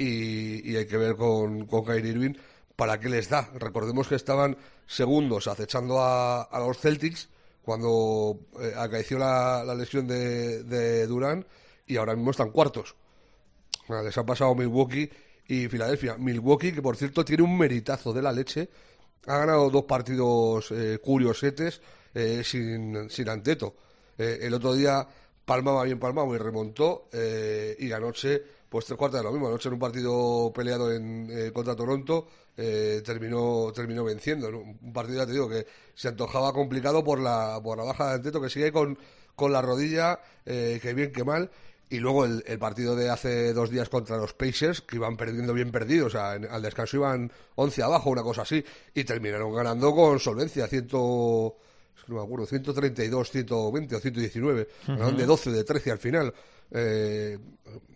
[0.00, 2.34] Y, y hay que ver con, con Kyrie Irving
[2.74, 3.50] para qué les da.
[3.54, 7.28] Recordemos que estaban segundos acechando a, a los Celtics
[7.62, 11.44] cuando eh, acaeció la, la lesión de, de Durán
[11.86, 12.96] y ahora mismo están cuartos.
[14.04, 15.10] Les ha pasado Milwaukee
[15.48, 16.16] y Filadelfia.
[16.16, 18.70] Milwaukee, que por cierto tiene un meritazo de la leche,
[19.26, 21.82] ha ganado dos partidos eh, curiosetes
[22.14, 23.74] eh, sin, sin Anteto.
[24.16, 25.06] Eh, el otro día
[25.44, 29.48] palmaba bien palmado y remontó eh, y anoche pues tres cuartas de lo mismo.
[29.48, 34.50] Anoche en un partido peleado en, eh, contra Toronto eh, terminó terminó venciendo.
[34.50, 34.60] ¿no?
[34.60, 38.14] Un partido, ya te digo, que se antojaba complicado por la, por la baja de
[38.14, 38.96] Anteto, que sigue con,
[39.36, 41.50] con la rodilla, eh, que bien que mal.
[41.92, 45.52] Y luego el, el partido de hace dos días contra los Pacers, que iban perdiendo
[45.52, 48.64] bien perdidos, o sea, en- al descanso iban 11 abajo, una cosa así,
[48.94, 51.56] y terminaron ganando con solvencia, ciento,
[51.96, 55.98] es que no me acuerdo, 132, 120 o 119, ganaron de 12, de 13 al
[55.98, 56.32] final.
[56.72, 57.38] Eh,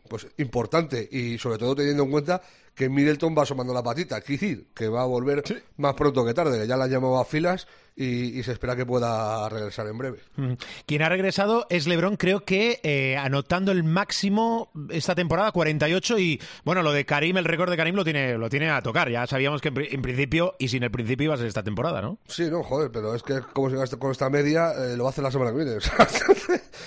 [0.09, 1.09] pues importante.
[1.11, 2.43] Y sobre todo teniendo en cuenta
[2.75, 5.43] que Middleton va asomando la patita, Kizir, que va a volver
[5.77, 7.67] más pronto que tarde, que ya la han llamado a filas
[7.97, 10.19] y, y se espera que pueda regresar en breve.
[10.37, 10.53] Mm.
[10.87, 16.41] Quien ha regresado es LeBron, creo que eh, anotando el máximo esta temporada, 48, y
[16.65, 19.09] bueno, lo de Karim, el récord de Karim lo tiene, lo tiene a tocar.
[19.11, 21.63] Ya sabíamos que en, pri- en principio, y sin el principio, iba a ser esta
[21.63, 22.19] temporada, ¿no?
[22.27, 25.13] Sí, no, joder, pero es que como se con esta media, eh, lo va a
[25.13, 25.77] hacer la semana que viene.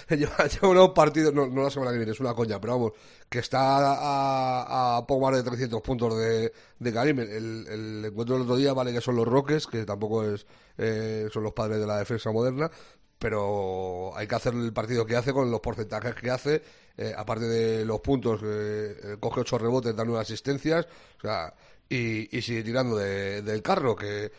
[0.09, 2.91] Lleva, lleva unos partidos, no, no la semana que viene, es una coña, pero vamos,
[3.29, 7.19] que está a, a poco más de 300 puntos de, de Karim.
[7.19, 10.45] El, el encuentro del otro día vale que son los Roques, que tampoco es
[10.77, 12.69] eh, son los padres de la defensa moderna,
[13.19, 16.61] pero hay que hacer el partido que hace con los porcentajes que hace,
[16.97, 21.53] eh, aparte de los puntos, eh, eh, coge ocho rebotes, da nueve asistencias, o sea,
[21.89, 24.31] y, y sigue tirando de- del carro, que,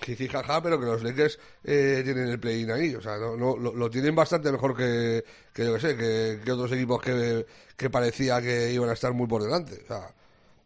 [0.00, 3.36] que, sí, jaja, pero que los Lakers eh, tienen el play-in ahí, o sea, no,
[3.36, 7.46] lo, lo tienen bastante mejor que, que yo que sé, que, otros equipos que,
[7.76, 10.14] que parecía que iban a estar muy por delante, o sea,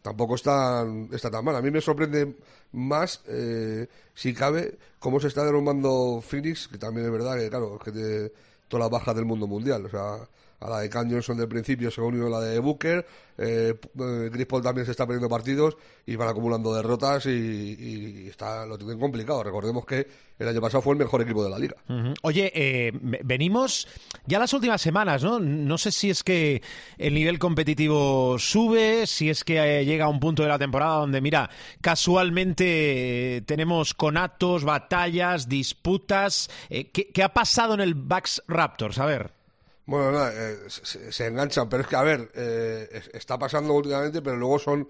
[0.03, 1.57] tampoco está, está tan mal.
[1.57, 2.37] A mí me sorprende
[2.73, 7.79] más, eh, si cabe, cómo se está derrumbando Phoenix, que también es verdad que, claro,
[7.79, 8.33] que de
[8.69, 9.87] todas las bajas del mundo mundial.
[9.87, 10.29] O sea,
[10.61, 13.07] a la de Cam Johnson del principio se unió la de Booker,
[13.39, 18.77] eh, eh, Paul también se está perdiendo partidos y van acumulando derrotas y, está, lo
[18.77, 19.43] tienen complicado.
[19.43, 20.07] Recordemos que
[20.39, 21.77] el año pasado fue el mejor equipo de la liga.
[22.23, 23.89] Oye, eh, ve- venimos
[24.27, 25.41] ya las últimas semanas, ¿no?
[25.41, 26.61] No sé si es que
[26.99, 30.97] el nivel competitivo sube, si es que eh, llega a un punto de la temporada
[30.99, 31.49] donde, mira,
[31.81, 36.51] casualmente eh, tenemos conatos, batallas, disputas.
[36.69, 38.99] ¿qué, qué ha pasado en el Bucks Raptors?
[38.99, 39.40] A ver.
[39.87, 43.73] Bueno, nada, eh, se, se enganchan, pero es que, a ver, eh, es- está pasando
[43.75, 44.89] últimamente, pero luego son,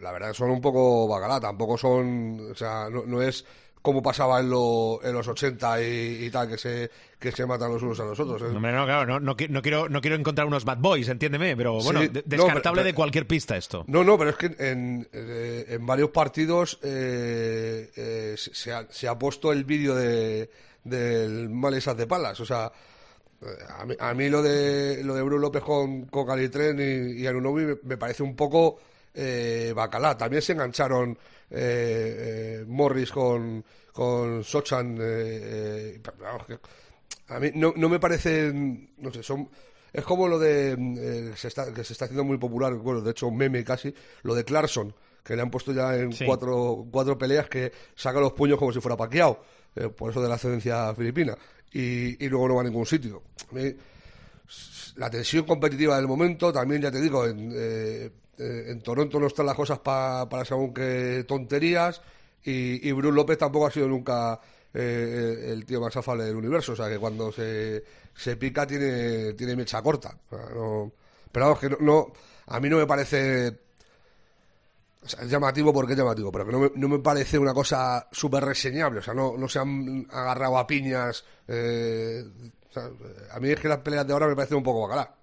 [0.00, 3.44] la verdad, son un poco bacalá, tampoco son, o sea, no, no es
[3.82, 7.72] como pasaba en, lo- en los 80 y, y tal, que se, que se matan
[7.72, 8.42] los unos a los otros.
[8.42, 8.54] ¿eh?
[8.54, 11.80] Hombre, no, claro, no, no, no quiero, no quiero encontrar unos bad boys, entiéndeme, pero
[11.82, 13.84] bueno, Sí, no, descartable pero- de cualquier pista esto.
[13.86, 19.08] No, no, pero es que en, eh, en varios partidos eh, eh, se, ha, se
[19.08, 20.50] ha puesto el vídeo de,
[20.84, 22.38] del Malesas de Palas.
[22.40, 22.70] O sea,
[23.68, 27.32] a mí, a mí lo de lo de Bruno López con, con Calitren y, y
[27.84, 28.78] me, parece un poco
[29.14, 30.16] eh, bacalá.
[30.16, 31.16] También se engancharon
[31.50, 34.96] eh, eh, Morris con, con Sochan.
[35.00, 36.58] eh, eh,
[37.28, 39.48] a mí no, no me parecen, no sé, son...
[39.92, 43.26] Es como lo de, se está, que se está haciendo muy popular, bueno, de hecho
[43.26, 44.94] un meme casi, lo de Clarkson,
[45.28, 46.24] que le han puesto ya en Sí.
[46.24, 49.42] cuatro, cuatro peleas que saca los puños como si fuera paqueado,
[49.94, 51.36] por eso de la ascendencia filipina,
[51.70, 53.22] y, y luego no va a ningún sitio.
[54.96, 59.26] La tensión competitiva del momento, también ya te digo, en, eh, eh, en Toronto no
[59.26, 62.00] están las cosas pa- para según qué tonterías
[62.42, 64.40] y, y Bruce López tampoco ha sido nunca
[64.72, 67.84] eh, el tío más afable del universo, o sea que cuando se,
[68.16, 70.16] se pica tiene, tiene mecha corta.
[70.30, 70.92] O sea, no-
[71.30, 72.12] pero vamos, que no, no-
[72.46, 73.67] a mí no me parece...
[75.08, 77.52] o sea, es llamativo porque es llamativo, pero que no me, no me parece una
[77.54, 79.00] cosa súper reseñable.
[79.00, 81.24] O sea, no, no se han agarrado a piñas.
[81.48, 82.22] eh,
[82.70, 82.88] o sea,
[83.32, 85.14] a mí es que las peleas de ahora me parecen un poco bacalá.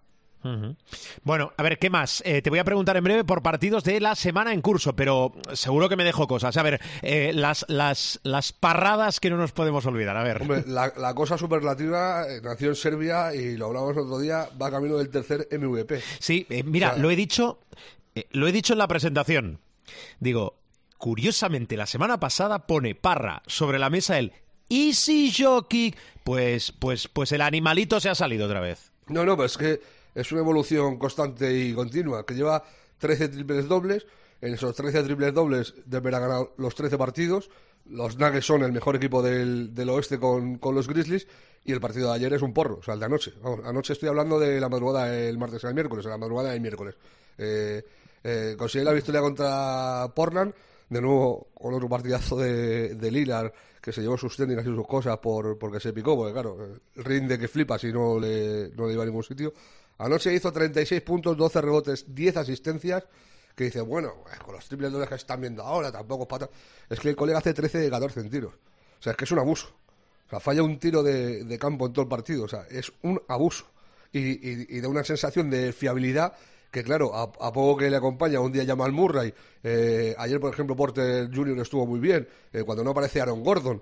[1.24, 2.22] Bueno, a ver, ¿qué más?
[2.24, 5.34] Eh, te voy a preguntar en breve por partidos de la semana en curso, pero
[5.54, 6.56] seguro que me dejo cosas.
[6.58, 10.16] A ver, eh, las, las, las parradas que no nos podemos olvidar.
[10.18, 10.44] A ver.
[10.44, 14.48] Hombre, la, la cosa superlativa eh, nació en Serbia y lo hablamos el otro día,
[14.62, 16.00] va camino del tercer MVP.
[16.20, 17.60] Sí, eh, mira, O sea- lo he dicho,
[18.14, 19.60] eh, lo he dicho en la presentación.
[20.20, 20.58] Digo,
[20.98, 24.34] curiosamente, la semana pasada pone Parra sobre la mesa el
[24.70, 25.94] Easy Jockey.
[26.24, 28.92] Pues, pues, pues el animalito se ha salido otra vez.
[29.08, 29.82] No, no, pues es que
[30.16, 32.64] es una evolución constante y continua, que lleva
[32.98, 34.06] 13 triples dobles.
[34.42, 37.50] En esos 13 triples dobles Denver ha ganado los 13 partidos.
[37.86, 41.28] Los Nuggets son el mejor equipo del, del oeste con, con los Grizzlies.
[41.64, 43.34] Y el partido de ayer es un porro, o sea, el de anoche.
[43.42, 46.96] Vamos, anoche estoy hablando de la madrugada del martes al miércoles, la madrugada del miércoles.
[47.40, 47.84] Eh,
[48.28, 50.52] eh, la victoria contra Portland,
[50.90, 54.88] de nuevo con otro partidazo de, de Lillard, que se llevó sus técnicas y sus
[54.88, 56.58] cosas por, porque se picó, porque claro,
[56.96, 59.54] rinde que flipa si no le, no le iba a ningún sitio.
[60.00, 63.04] Anoche hizo 36 puntos, 12 rebotes, 10 asistencias,
[63.56, 66.50] que dice, bueno, con los triples dobles que están viendo ahora, tampoco es pata.
[66.90, 68.54] Es que el colega hace 13 de 14 en tiros.
[68.54, 69.68] O sea, es que es un abuso.
[70.26, 72.46] O sea, falla un tiro de, de campo en todo el partido.
[72.46, 73.68] O sea, es un abuso.
[74.12, 76.34] Y, y, y da una sensación de fiabilidad
[76.76, 79.34] que, claro, a, a poco que le acompaña, un día llama al Murray.
[79.64, 81.58] Eh, ayer, por ejemplo, Porter Jr.
[81.60, 82.28] estuvo muy bien.
[82.52, 83.82] Eh, cuando no aparece Aaron Gordon.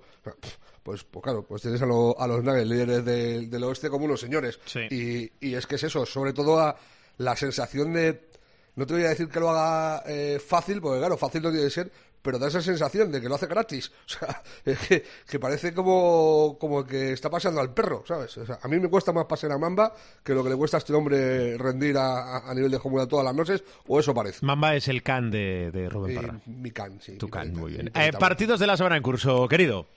[0.83, 4.05] Pues, pues claro, pues tienes a, lo- a los Nuggets, líderes del, del oeste, como
[4.05, 4.59] unos señores.
[4.65, 4.81] Sí.
[4.91, 6.75] Y, y es que es eso, sobre todo a
[7.17, 8.27] la sensación de.
[8.75, 11.65] No te voy a decir que lo haga eh, fácil, porque claro, fácil no tiene
[11.65, 11.91] que ser,
[12.23, 13.91] pero da esa sensación de que lo hace gratis.
[14.05, 18.35] O sea, es que, que parece como, como que está paseando al perro, ¿sabes?
[18.37, 19.93] O sea, a mí me cuesta más pasear a Mamba
[20.23, 23.25] que lo que le cuesta a este hombre rendir a, a- nivel de Jomura todas
[23.25, 24.43] las noches, o eso parece.
[24.45, 26.39] Mamba es el can de, de Rubén Y Parra.
[26.45, 27.17] mi can, sí.
[27.17, 27.91] Tu mi can, muy bien.
[27.93, 29.87] Eh, partidos de la semana en curso, querido.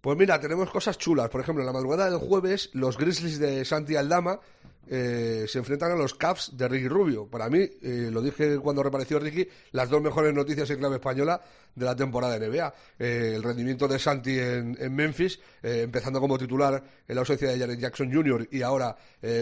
[0.00, 1.28] Pues mira, tenemos cosas chulas.
[1.28, 4.40] Por ejemplo, en la madrugada del jueves, los Grizzlies de Santi Aldama
[4.88, 7.26] eh, se enfrentan a los Cavs de Ricky Rubio.
[7.26, 11.42] Para mí, eh, lo dije cuando reapareció Ricky, las dos mejores noticias en clave española
[11.74, 12.74] de la temporada de NBA.
[12.98, 17.58] Eh, el rendimiento de Santi en, Memphis, eh, empezando como titular en la ausencia de
[17.58, 18.48] Jared Jackson Jr.
[18.50, 18.96] y ahora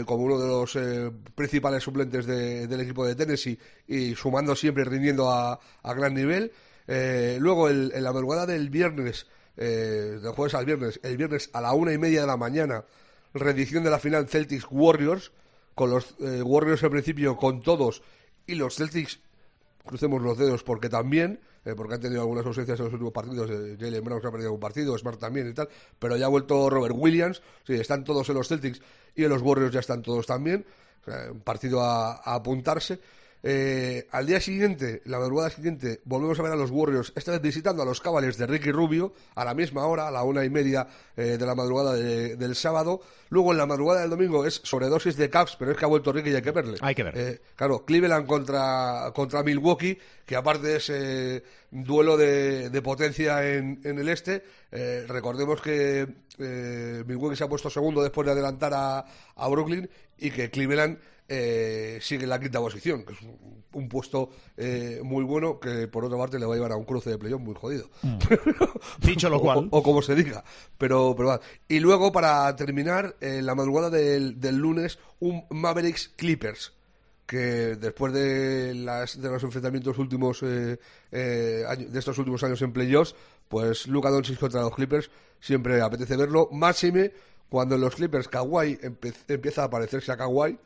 [0.07, 0.77] como uno de los
[1.37, 3.57] principales suplentes de- del equipo de Tennessee
[3.87, 6.51] y sumando siempre, rindiendo a, a gran nivel.
[7.39, 9.27] Luego, en la madrugada del viernes,
[9.59, 12.85] eh, del jueves al viernes, el viernes a la una y media de la mañana,
[13.35, 15.33] reedición de la final Celtics Warriors,
[15.75, 18.03] con los eh, Warriors al principio con todos
[18.47, 19.21] y los Celtics,
[19.85, 23.51] crucemos los dedos porque también, eh, porque han tenido algunas ausencias en los últimos partidos,
[23.51, 26.29] eh, Jalen Brown se ha perdido un partido, Smart también y tal, pero ya ha
[26.29, 28.81] vuelto Robert Williams, sí, están todos en los Celtics
[29.15, 30.65] y en los Warriors ya están todos también,
[31.31, 33.01] un partido a, a apuntarse.
[33.43, 37.41] Eh, al día siguiente, la madrugada siguiente, volvemos a ver a los Warriors, esta vez
[37.41, 40.51] visitando a los Cavaliers de Ricky Rubio, a la misma hora, a la una y
[40.51, 43.01] media eh, de la madrugada de- del sábado.
[43.31, 46.13] Luego, en la madrugada del domingo, es sobredosis de Cavs, pero es que ha vuelto
[46.13, 46.79] Ricky y hay que verle.
[46.81, 47.29] Hay que verle.
[47.31, 53.81] Eh, claro, Cleveland contra, contra Milwaukee, que aparte de ese duelo de, de potencia en,
[53.85, 56.07] en el este, eh, recordemos que
[56.39, 59.05] eh, Milwaukee se ha puesto segundo después de adelantar a,
[59.37, 60.99] a Brooklyn y que Cleveland
[61.29, 65.87] eh, sigue en la quinta posición, que es un, un puesto eh, muy bueno que
[65.89, 67.91] por otra parte le va a llevar a un cruce de playoff muy jodido.
[69.03, 69.69] Dicho lo O- cual.
[69.71, 70.43] O, o como se diga.
[70.79, 71.41] Pero, pero va.
[71.69, 76.73] Y luego, para terminar, en la madrugada del, del lunes, un Mavericks Clippers.
[77.27, 80.79] Que después de, las, de los enfrentamientos últimos eh,
[81.13, 83.15] eh, de estos últimos años en playoffs,
[83.49, 86.49] pues Luka Doncic contra los Clippers siempre apetece verlo.
[86.53, 87.13] Máxime
[87.51, 88.79] cuando en los Clippers Kawhi
[89.29, 90.59] empieza a parecerse a Kawhi,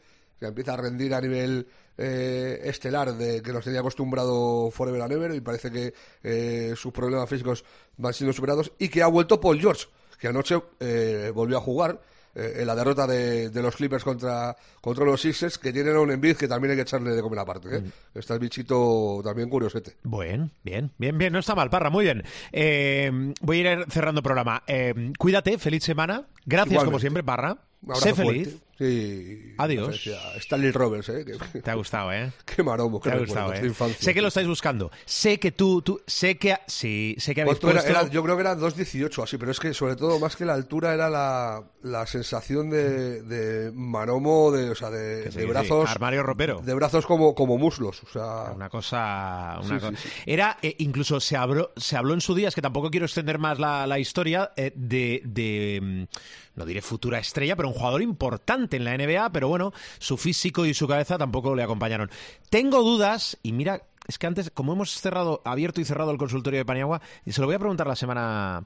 [0.43, 1.67] que empieza a rendir a nivel
[1.97, 6.93] eh, estelar de que nos tenía acostumbrado Forever and Ever y parece que eh, sus
[6.93, 7.65] problemas físicos
[7.97, 9.87] van siendo superados y que ha vuelto Paul George,
[10.19, 12.01] que anoche eh, volvió a jugar
[12.35, 16.01] eh, en la derrota de, de los Clippers contra, contra los Sixers, que tienen a
[16.01, 17.77] un Embiid que también hay que echarle de comer aparte.
[17.77, 17.83] ¿eh?
[18.15, 19.97] Está el bichito también curiosete.
[20.03, 22.23] Bueno, bien, bien, bien, no está mal, Parra, muy bien.
[22.51, 24.63] Eh, voy a ir cerrando programa.
[24.67, 26.27] Eh, cuídate, feliz semana.
[26.47, 27.59] Gracias como siempre, Parra.
[27.95, 28.49] Sé feliz.
[28.49, 28.62] fuerte.
[28.79, 29.55] Sí.
[29.59, 30.01] Adiós.
[30.39, 31.25] Stanley Roberts, ¿eh?
[31.25, 32.33] Que- Te ha gustado, ¿eh?
[32.45, 33.61] Qué maromo, qué Te ha gustado, ¿eh?
[33.65, 33.99] infancia.
[34.01, 34.91] Sé que lo estáis buscando.
[35.05, 37.83] Sé que tú, tú sé que, sí, sé que habéis ¿Cuánto era?
[37.85, 38.01] puesto...
[38.01, 40.55] Era- yo creo que era 2.18 así, pero es que sobre todo más que la
[40.55, 45.49] altura era la, la sensación de, de maromo, de, o sea, de, sí, de sí,
[45.49, 45.89] brazos...
[45.91, 46.61] armario ropero.
[46.65, 48.53] De brazos como, como muslos, o sea...
[48.55, 49.61] Una cosa.
[49.63, 50.09] una Sí, co- sí, sí.
[50.27, 53.39] Era, eh, incluso se habló, se habló en su día, es que tampoco quiero extender
[53.39, 58.03] más la, la historia, eh, de, de, mm, no diré futura estrella, pero un jugador
[58.03, 62.11] importante en la NBA, pero bueno, su físico y su cabeza tampoco le acompañaron.
[62.51, 63.83] Tengo dudas, y mira.
[64.09, 67.41] Es que antes, como hemos cerrado, abierto y cerrado el consultorio de Paniagua, y se
[67.41, 68.65] lo voy a preguntar la semana,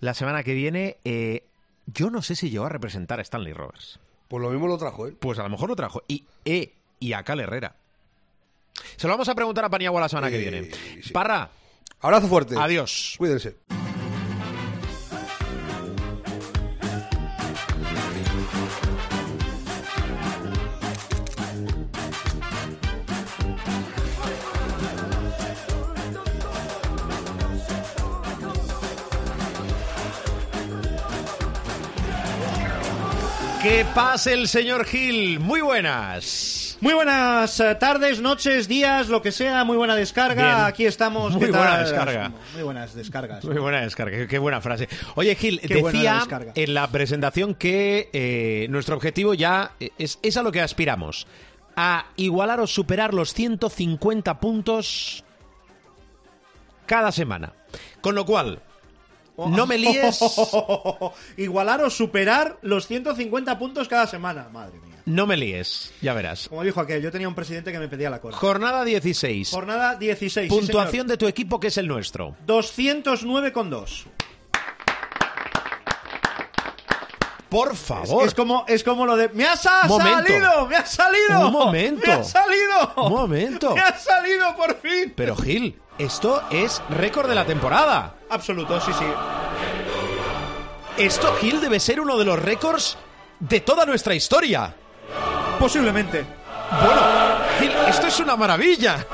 [0.00, 1.44] la semana que viene, eh,
[1.86, 3.98] yo no sé si llegó a representar a Stanley Roberts.
[4.28, 5.16] Pues lo mismo lo trajo, ¿eh?
[5.18, 6.02] Pues a lo mejor lo trajo.
[6.06, 7.76] Y, eh, y a Cal Herrera.
[8.96, 10.70] Se lo vamos a preguntar a Paniagua la semana que viene.
[11.02, 11.12] sí.
[11.14, 11.50] Parra,
[12.00, 12.54] Abrazo fuerte.
[12.58, 13.14] adiós.
[13.16, 13.56] Cuídense.
[33.84, 35.40] Que pase el señor Gil.
[35.40, 36.78] Muy buenas.
[36.80, 39.62] Muy buenas eh, tardes, noches, días, lo que sea.
[39.64, 40.42] Muy buena descarga.
[40.54, 40.66] Bien.
[40.66, 41.32] Aquí estamos.
[41.34, 42.32] Muy ¿Qué buena descarga.
[42.54, 43.44] Muy buenas descargas.
[43.44, 44.88] Muy buena descarga, qué- buena frase.
[45.16, 50.36] Oye, Gil, Qué la decía en la presentación que eh, nuestro objetivo ya es, es
[50.36, 51.26] a lo que aspiramos.
[51.76, 55.24] A igualar o superar los 150 puntos
[56.86, 57.52] cada semana.
[58.00, 58.60] Con lo cual,
[59.36, 60.20] no me líes,
[61.36, 64.48] Igualar o superar los 150 puntos cada semana.
[64.52, 64.96] Madre mía.
[65.06, 66.48] no me líes, ya verás.
[66.48, 68.36] Como dijo aquel, yo tenía un presidente que me pedía la cola.
[68.36, 69.50] Jornada 16.
[69.50, 70.48] Jornada 16.
[70.52, 72.36] sí, Puntuación de tu equipo que es el nuestro.
[72.46, 72.64] señor.
[72.64, 74.04] 209,2.
[77.48, 78.26] Por favor.
[78.26, 79.28] Es como, es como lo de.
[79.28, 80.26] ¡Me ha sa- Momento.
[80.26, 80.66] salido!
[80.68, 81.46] ¡Me ha salido!
[81.46, 82.06] Un momento.
[82.06, 82.92] ¡Me ha salido!
[82.96, 83.74] Un momento.
[83.76, 85.12] ¡Me ha salido por fin!
[85.14, 88.14] Pero Gil, esto es récord de la temporada.
[88.30, 89.04] Absoluto, sí, sí.
[90.96, 92.96] Esto, Gil, debe ser uno de los récords
[93.40, 94.74] de toda nuestra historia.
[95.58, 96.24] Posiblemente.
[96.70, 97.02] Bueno,
[97.58, 99.04] Gil, esto es una maravilla.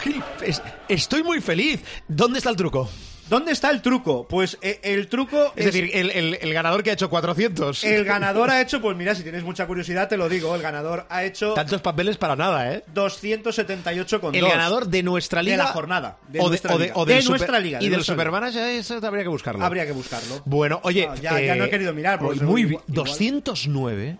[0.00, 1.80] Gil, es- estoy muy feliz.
[2.08, 2.88] ¿Dónde está el truco?
[3.30, 4.26] ¿Dónde está el truco?
[4.28, 7.84] Pues eh, el truco Es decir, el, el- el ganador que ha hecho 400.
[7.84, 10.54] El ganador ha hecho, pues mira, si tienes mucha curiosidad, te lo digo.
[10.54, 12.84] El ganador ha hecho Tantos papeles para nada, ¿eh?
[12.94, 14.34] 278,2.
[14.36, 15.56] El ganador de nuestra liga.
[15.56, 16.18] De la jornada.
[16.28, 16.96] De o de, nuestra o de- liga.
[16.96, 18.24] o De super- nuestra liga, Y del nuestra liga.
[18.24, 19.64] Superman, eso habría que buscarlo.
[19.64, 20.42] Habría que buscarlo.
[20.44, 21.06] Bueno, oye.
[21.06, 22.94] No, ya- ya no he querido mirar, seguro Muy igual- bien.
[22.96, 24.16] 209.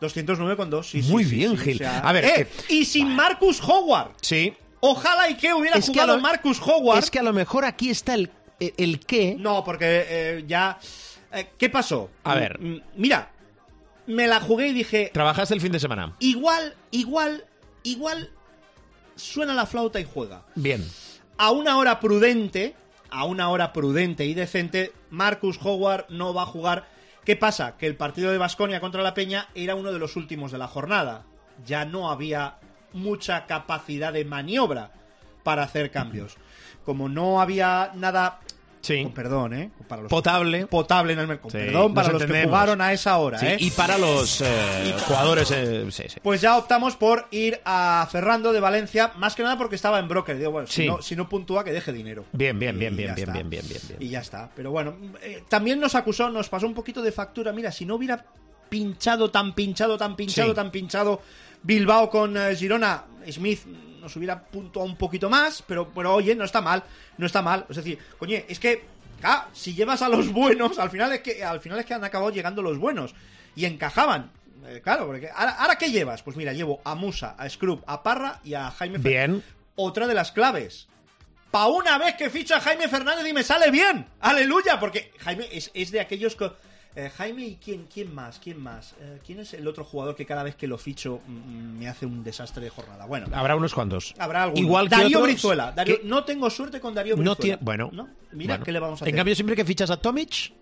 [0.00, 1.74] 209,2, sí, sí, Muy sí, bien, sí, Gil.
[1.74, 2.48] o sea- A ver, ¡Eh!
[2.66, 4.12] que- Y sin Marcus Howard.
[4.22, 4.54] Sí.
[4.80, 6.98] Ojalá y que hubiera Es que a jugado lo- Marcus Howard.
[6.98, 9.36] Es que a lo mejor aquí está el, el, el qué.
[9.38, 10.78] No, porque eh, ya...
[11.32, 12.10] eh, ¿Qué pasó?
[12.24, 12.58] A ver.
[12.60, 13.30] Mm, Mira,
[14.06, 16.14] me la jugué y dije, Trabajaste el fin de semana.
[16.20, 17.44] igual, igual,
[17.82, 18.30] igual
[19.16, 20.44] suena la flauta y juega.
[20.54, 20.84] Bien.
[21.36, 22.74] a una hora prudente,
[23.10, 26.88] a una hora prudente y decente, Marcus Howard no va a jugar.
[27.24, 27.76] ¿Qué pasa?
[27.76, 30.68] Que el partido de Basconia contra la Peña era uno de los últimos de la
[30.68, 31.24] jornada.
[31.66, 32.56] Ya no había
[32.92, 34.90] mucha capacidad de maniobra
[35.42, 36.36] para hacer cambios.
[36.84, 38.40] Como no había nada
[38.82, 39.02] Sí.
[39.02, 39.70] con perdón, ¿eh?
[39.86, 40.66] Para los Potable.
[40.66, 41.50] potable en el mercado.
[41.50, 43.56] Sí, perdón para los que jugaron a esa hora, Sí, ¿eh?
[43.60, 45.50] Y para los eh, jugadores.
[45.50, 45.86] eh.
[46.22, 50.08] Pues ya optamos por ir a Ferrando de Valencia, más que nada porque estaba en
[50.08, 50.38] broker.
[50.38, 52.24] Digo, bueno, si, no, si no puntúa, que deje dinero.
[52.32, 53.98] Bien, bien, bien, bien, bien, bien, bien, bien, bien.
[54.00, 54.48] Y ya está.
[54.56, 57.52] Pero bueno, eh, también nos acusó, nos pasó un poquito de factura.
[57.52, 58.24] Mira, si no hubiera
[58.70, 61.20] pinchado, tan pinchado, tan pinchado, tan pinchado
[61.62, 63.66] Bilbao con eh, Girona, Smith
[64.00, 66.82] nos hubiera puntuado un poquito más, pero, pero oye, no está mal,
[67.18, 67.66] no está mal.
[67.68, 68.84] Es decir, coño, es que,
[69.22, 72.04] ah, si llevas a los buenos, al final es que, al final es que han
[72.04, 73.14] acabado llegando los buenos.
[73.54, 74.30] Y encajaban.
[74.66, 76.22] Eh, claro, porque ahora, ¿ahora qué llevas?
[76.22, 79.44] Pues mira, llevo a Musa, a Scrub, a Parra y a Jaime Fernández Bien.
[79.74, 80.88] otra de las claves.
[81.50, 84.06] Pa' una vez que ficho a Jaime Fernández y me sale bien.
[84.20, 86.50] Aleluya, porque Jaime es, es de aquellos que...
[86.96, 88.94] eh, Jaime y quién, quién más, quién más.
[89.00, 92.04] Eh, ¿Quién es el otro jugador que cada vez que lo ficho mm, me hace
[92.06, 93.06] un desastre de jornada?
[93.06, 94.14] Bueno, Habrá unos cuantos.
[94.18, 94.58] habrá algún.
[94.58, 95.74] Igual que Darío otros Brizuela.
[95.74, 97.30] Darío- que No tengo suerte con Darío Brizuela.
[97.30, 97.58] no tiene.
[97.60, 97.90] Bueno.
[97.92, 98.08] ¿No?
[98.32, 98.64] Mira, bueno.
[98.64, 99.16] ¿qué le vamos a En hacer?
[99.16, 100.52] cambio, siempre que fichas a Tomic.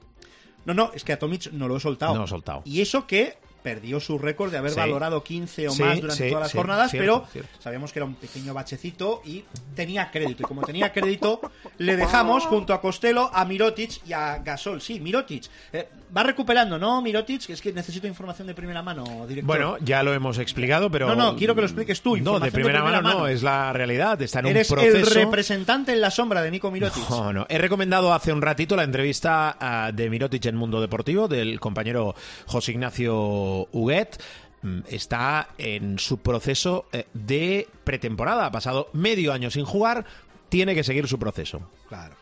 [0.65, 2.13] No, no, es que a Tomic no lo he soltado.
[2.13, 2.63] No lo he soltado.
[2.67, 4.77] Y eso que perdió su récord de haber Sí.
[4.79, 7.51] valorado 15 o Sí, más durante sí, todas las jornadas, cierto, pero cierto.
[7.63, 10.43] sabíamos que era un pequeño bachecito y tenía crédito.
[10.43, 11.41] Y como tenía crédito,
[11.79, 14.81] le dejamos junto a Costello, a Mirotic y a Gasol.
[14.81, 15.45] Sí, Mirotic.
[15.73, 17.51] Eh, va recuperando, ¿no, Mirotic?
[17.51, 19.45] Es que necesito información de primera mano, director.
[19.47, 21.09] Bueno, ya lo hemos explicado, pero.
[21.09, 24.21] No, no, quiero que lo expliques tú, No, de primera, mano, no, es la realidad.
[24.23, 24.97] Está en Eres un proceso.
[24.97, 27.09] el representante en la sombra de Nico Mirotic.
[27.11, 27.47] No, no.
[27.49, 32.15] He recomendado hace un ratito la entrevista ah, de Mirotic en Mundo Deportivo del compañero
[32.47, 34.23] José Ignacio Huguet.
[34.63, 38.47] Mm, Está en su proceso eh, de pretemporada.
[38.47, 40.05] Ha pasado medio año sin jugar.
[40.49, 41.61] Tiene que seguir su proceso.
[41.89, 42.15] Claro.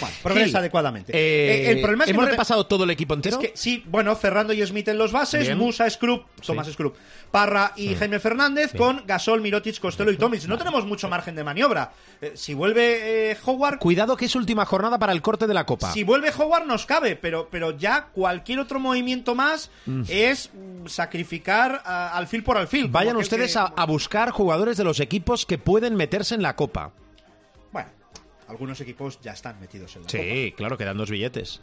[0.00, 1.12] Bueno, progresa Gil, adecuadamente.
[1.14, 3.40] eh, Eh, el problema es que ¿Hemos repasado todo el equipo entero?
[3.40, 5.56] Es que sí, bueno, Ferrando y Smith en los bases, Bien.
[5.56, 6.74] Musa, Scrub, Tomás Sí.
[6.74, 6.94] Scrub,
[7.30, 10.44] Parra y Jaime Fernández con Gasol, Mirotic, Costello y Tomic.
[10.44, 11.92] No tenemos mucho margen de maniobra.
[12.20, 15.64] Eh, si vuelve eh, Howard, Cuidado que es última jornada para el corte de la
[15.64, 15.92] Copa.
[15.92, 19.70] si vuelve Howard nos cabe, pero, pero ya cualquier otro movimiento más
[20.08, 22.88] es mm, sacrificar al fil por al fil.
[22.88, 26.54] Vayan ustedes que- a, a buscar jugadores de los equipos que pueden meterse en la
[26.56, 26.92] Copa.
[28.48, 30.18] Algunos equipos ya están metidos en la Copa.
[30.22, 31.60] Sí, claro, quedan dos billetes.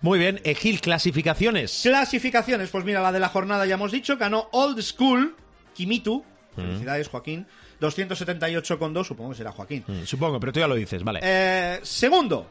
[0.00, 1.80] Muy bien, eh, Gil, clasificaciones.
[1.82, 5.36] Clasificaciones, pues mira, la de la jornada ya hemos dicho, ganó Old School,
[5.74, 7.46] Kimitu, felicidades Joaquín,
[7.82, 9.84] 278,2, supongo que será Joaquín.
[9.86, 11.20] Mm, Supongo, pero tú ya lo dices, vale.
[11.22, 12.48] Eh, segundo,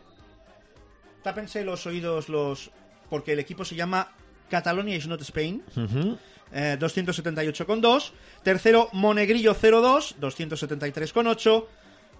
[1.23, 2.69] tápense los oídos los...
[3.09, 4.11] porque el equipo se llama
[4.47, 6.17] Catalonia is not Spain, Ujú.
[6.53, 8.11] eh, 278,2.
[8.43, 11.65] Tercero, Monegrillo 02, 273,8.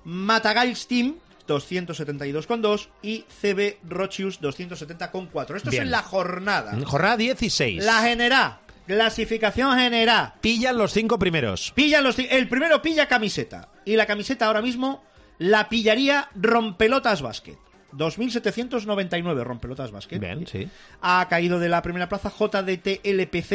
[0.06, 1.16] Matagalls Team,
[1.48, 5.56] 272,2 y CB Rochius 270,4.
[5.56, 5.84] Esto Bien.
[5.84, 6.78] es en la jornada.
[6.86, 7.84] Jornada 16.
[7.84, 10.34] La general, clasificación general.
[10.42, 11.72] Pillan los cinco primeros.
[11.76, 15.04] Pillan los el primero pilla camiseta y la camiseta ahora mismo
[15.38, 17.58] la pillaría Rompelotas Basket.
[17.98, 20.20] 2.799 Rompelotas Basket.
[20.20, 20.68] Bien, sí.
[21.02, 23.52] Ha caído de la primera plaza JDT LPZ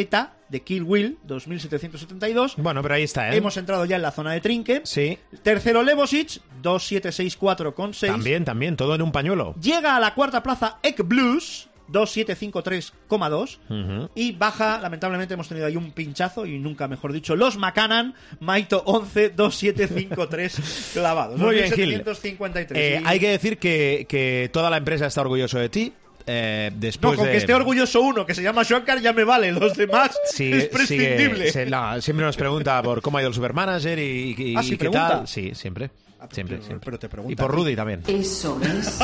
[0.49, 2.55] de Kill Will, 2.772.
[2.57, 3.37] Bueno, pero ahí está, ¿eh?
[3.37, 4.83] Hemos entrado ya en la zona de trinque.
[4.85, 5.19] Sí.
[5.43, 8.07] Tercero Levosic, 2764,6.
[8.09, 9.55] También, también, todo en un pañuelo.
[9.61, 13.59] Llega a la cuarta plaza Ek Blues, 2753,2.
[13.69, 14.11] Ujú.
[14.15, 18.83] Y baja, lamentablemente hemos tenido ahí un pinchazo, y nunca mejor dicho, los Macanan, Maito
[18.87, 21.39] 11, 2753 clavados.
[21.39, 22.03] Muy bien, Gil.
[22.05, 22.79] 2753.
[22.79, 25.93] Eh, Y- hay que decir que, que toda la empresa está orgulloso de ti.
[26.27, 27.33] eh, No, después con de...
[27.33, 29.53] que esté orgulloso uno, que se llama Shankar, ya me vale.
[29.53, 31.47] Los demás Sí, es prescindible.
[31.51, 34.63] sigue- se- no, siempre nos pregunta por cómo ha ido el supermanager y, y- Ah,
[34.63, 35.09] ¿sí y qué pregunta?
[35.09, 35.29] tal.
[35.29, 35.91] Sí, siempre.
[36.23, 36.85] Ah, siempre, pero- siempre.
[36.85, 37.51] pero te pregunta y por.
[37.55, 38.03] Rudy también.
[38.07, 38.99] Eso es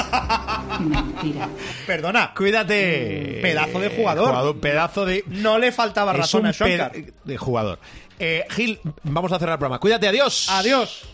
[0.80, 1.48] mentira.
[1.86, 3.38] Perdona, Cuídate.
[3.42, 4.60] Pedazo de jugador.
[4.60, 5.24] pedazo de.
[5.28, 7.78] no le faltaba es razón un a pe- de jugador.
[8.18, 9.78] Eh, Gil, vamos a cerrar el programa.
[9.78, 10.46] Cuídate, adiós.
[10.50, 11.04] Adiós.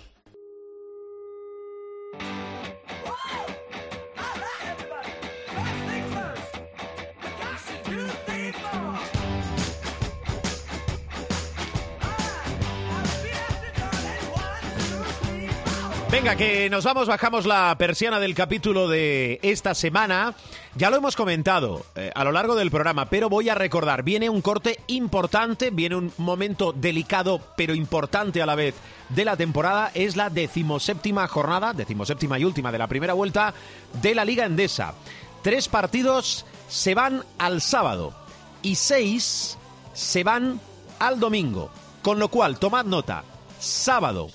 [16.12, 20.34] Venga, que nos vamos, bajamos la persiana del capítulo de esta semana.
[20.74, 24.28] Ya lo hemos comentado eh, a lo largo del programa, pero voy a recordar, viene
[24.28, 28.74] un corte importante, viene un momento delicado pero importante a la vez
[29.08, 33.54] de la temporada, es la decimoséptima jornada, decimoséptima y última de la primera vuelta
[34.02, 34.92] de la Liga Endesa.
[35.40, 38.12] Tres partidos se van al sábado
[38.60, 39.56] y seis
[39.94, 40.60] se van
[40.98, 41.70] al domingo,
[42.02, 43.24] con lo cual tomad nota,
[43.58, 44.28] sábado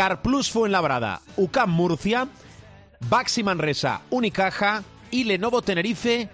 [0.00, 2.26] Carplus Fuenlabrada, UCAM Murcia,
[3.10, 6.30] Baxi Manresa, Unicaja y Lenovo Tenerife,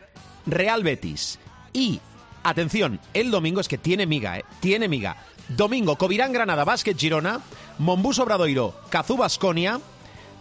[0.46, 1.40] Real Betis.
[1.72, 1.98] Y,
[2.44, 4.44] atención, el domingo es que tiene miga, ¿eh?
[4.60, 5.16] Tiene miga.
[5.48, 7.40] Domingo, Covirán Granada, Basket Girona,
[7.78, 9.80] Mombus Obradoiro, Cazú Basconia,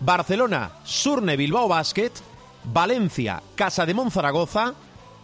[0.01, 2.11] Barcelona, Surne Bilbao Basket,
[2.65, 4.75] Valencia, Casa de Monzaragoza,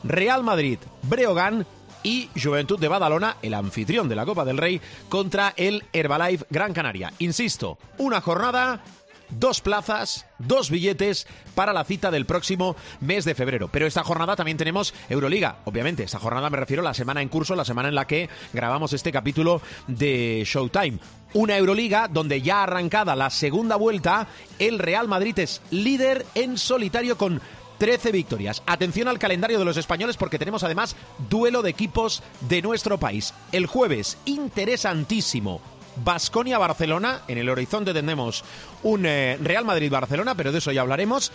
[0.03, 1.67] Real Madrid, Breogán
[2.03, 6.73] y Juventud de Badalona, el anfitrión de la Copa del Rey, contra el Herbalife Gran
[6.73, 7.13] Canaria.
[7.19, 8.81] Insisto, una jornada,
[9.29, 13.69] dos plazas, dos billetes para la cita del próximo mes de febrero.
[13.71, 16.03] Pero esta jornada también tenemos Euroliga, obviamente.
[16.03, 18.93] Esta jornada me refiero a la semana en curso, la semana en la que grabamos
[18.93, 20.99] este capítulo de Showtime.
[21.33, 24.27] Una Euroliga donde ya arrancada la segunda vuelta,
[24.59, 27.41] el Real Madrid es líder en solitario con
[27.81, 28.61] 13 victorias.
[28.67, 30.95] Atención al calendario de los españoles porque tenemos además
[31.31, 33.33] duelo de equipos de nuestro país.
[33.51, 35.61] El jueves, interesantísimo.
[36.03, 37.21] Basconia-Barcelona.
[37.27, 38.43] En el horizonte tendremos
[38.83, 41.31] un eh, Real Madrid-Barcelona, pero de eso ya hablaremos.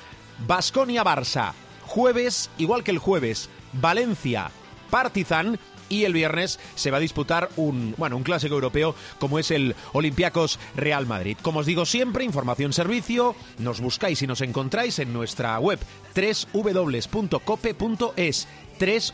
[0.47, 1.53] Basconia-Barça.
[1.85, 5.59] Jueves, igual que el jueves, Valencia-Partizan.
[5.89, 9.75] Y el viernes se va a disputar un, bueno, un clásico europeo como es el
[9.93, 11.37] Olympiacos Real Madrid.
[11.43, 15.79] Como os digo siempre, información servicio, nos buscáis y nos encontráis en nuestra web
[16.53, 17.67] www.cope.es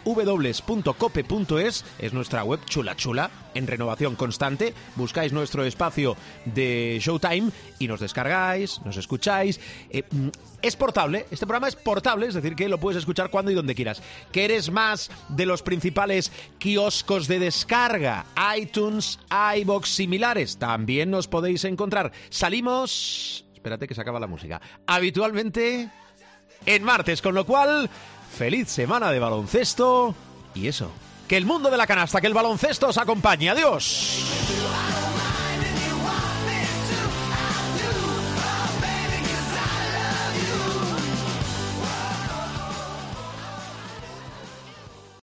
[0.04, 4.74] www.cope.es es nuestra web chula chula en renovación constante.
[4.96, 9.60] Buscáis nuestro espacio de Showtime y nos descargáis, nos escucháis.
[9.90, 10.28] Eh, mm,
[10.62, 13.74] es portable, este programa es portable, es decir, que lo puedes escuchar cuando y donde
[13.74, 14.02] quieras.
[14.30, 18.26] ¿Que eres más de los principales kioscos de descarga?
[18.56, 19.18] iTunes,
[19.56, 20.58] iBox similares.
[20.58, 22.12] También nos podéis encontrar.
[22.30, 23.44] Salimos.
[23.54, 24.60] Espérate que se acaba la música.
[24.86, 25.88] Habitualmente
[26.66, 27.90] en martes, con lo cual,
[28.32, 30.14] feliz semana de baloncesto
[30.54, 30.90] y eso,
[31.28, 33.50] que el mundo de la canasta, que el baloncesto os acompañe.
[33.50, 35.11] Adiós.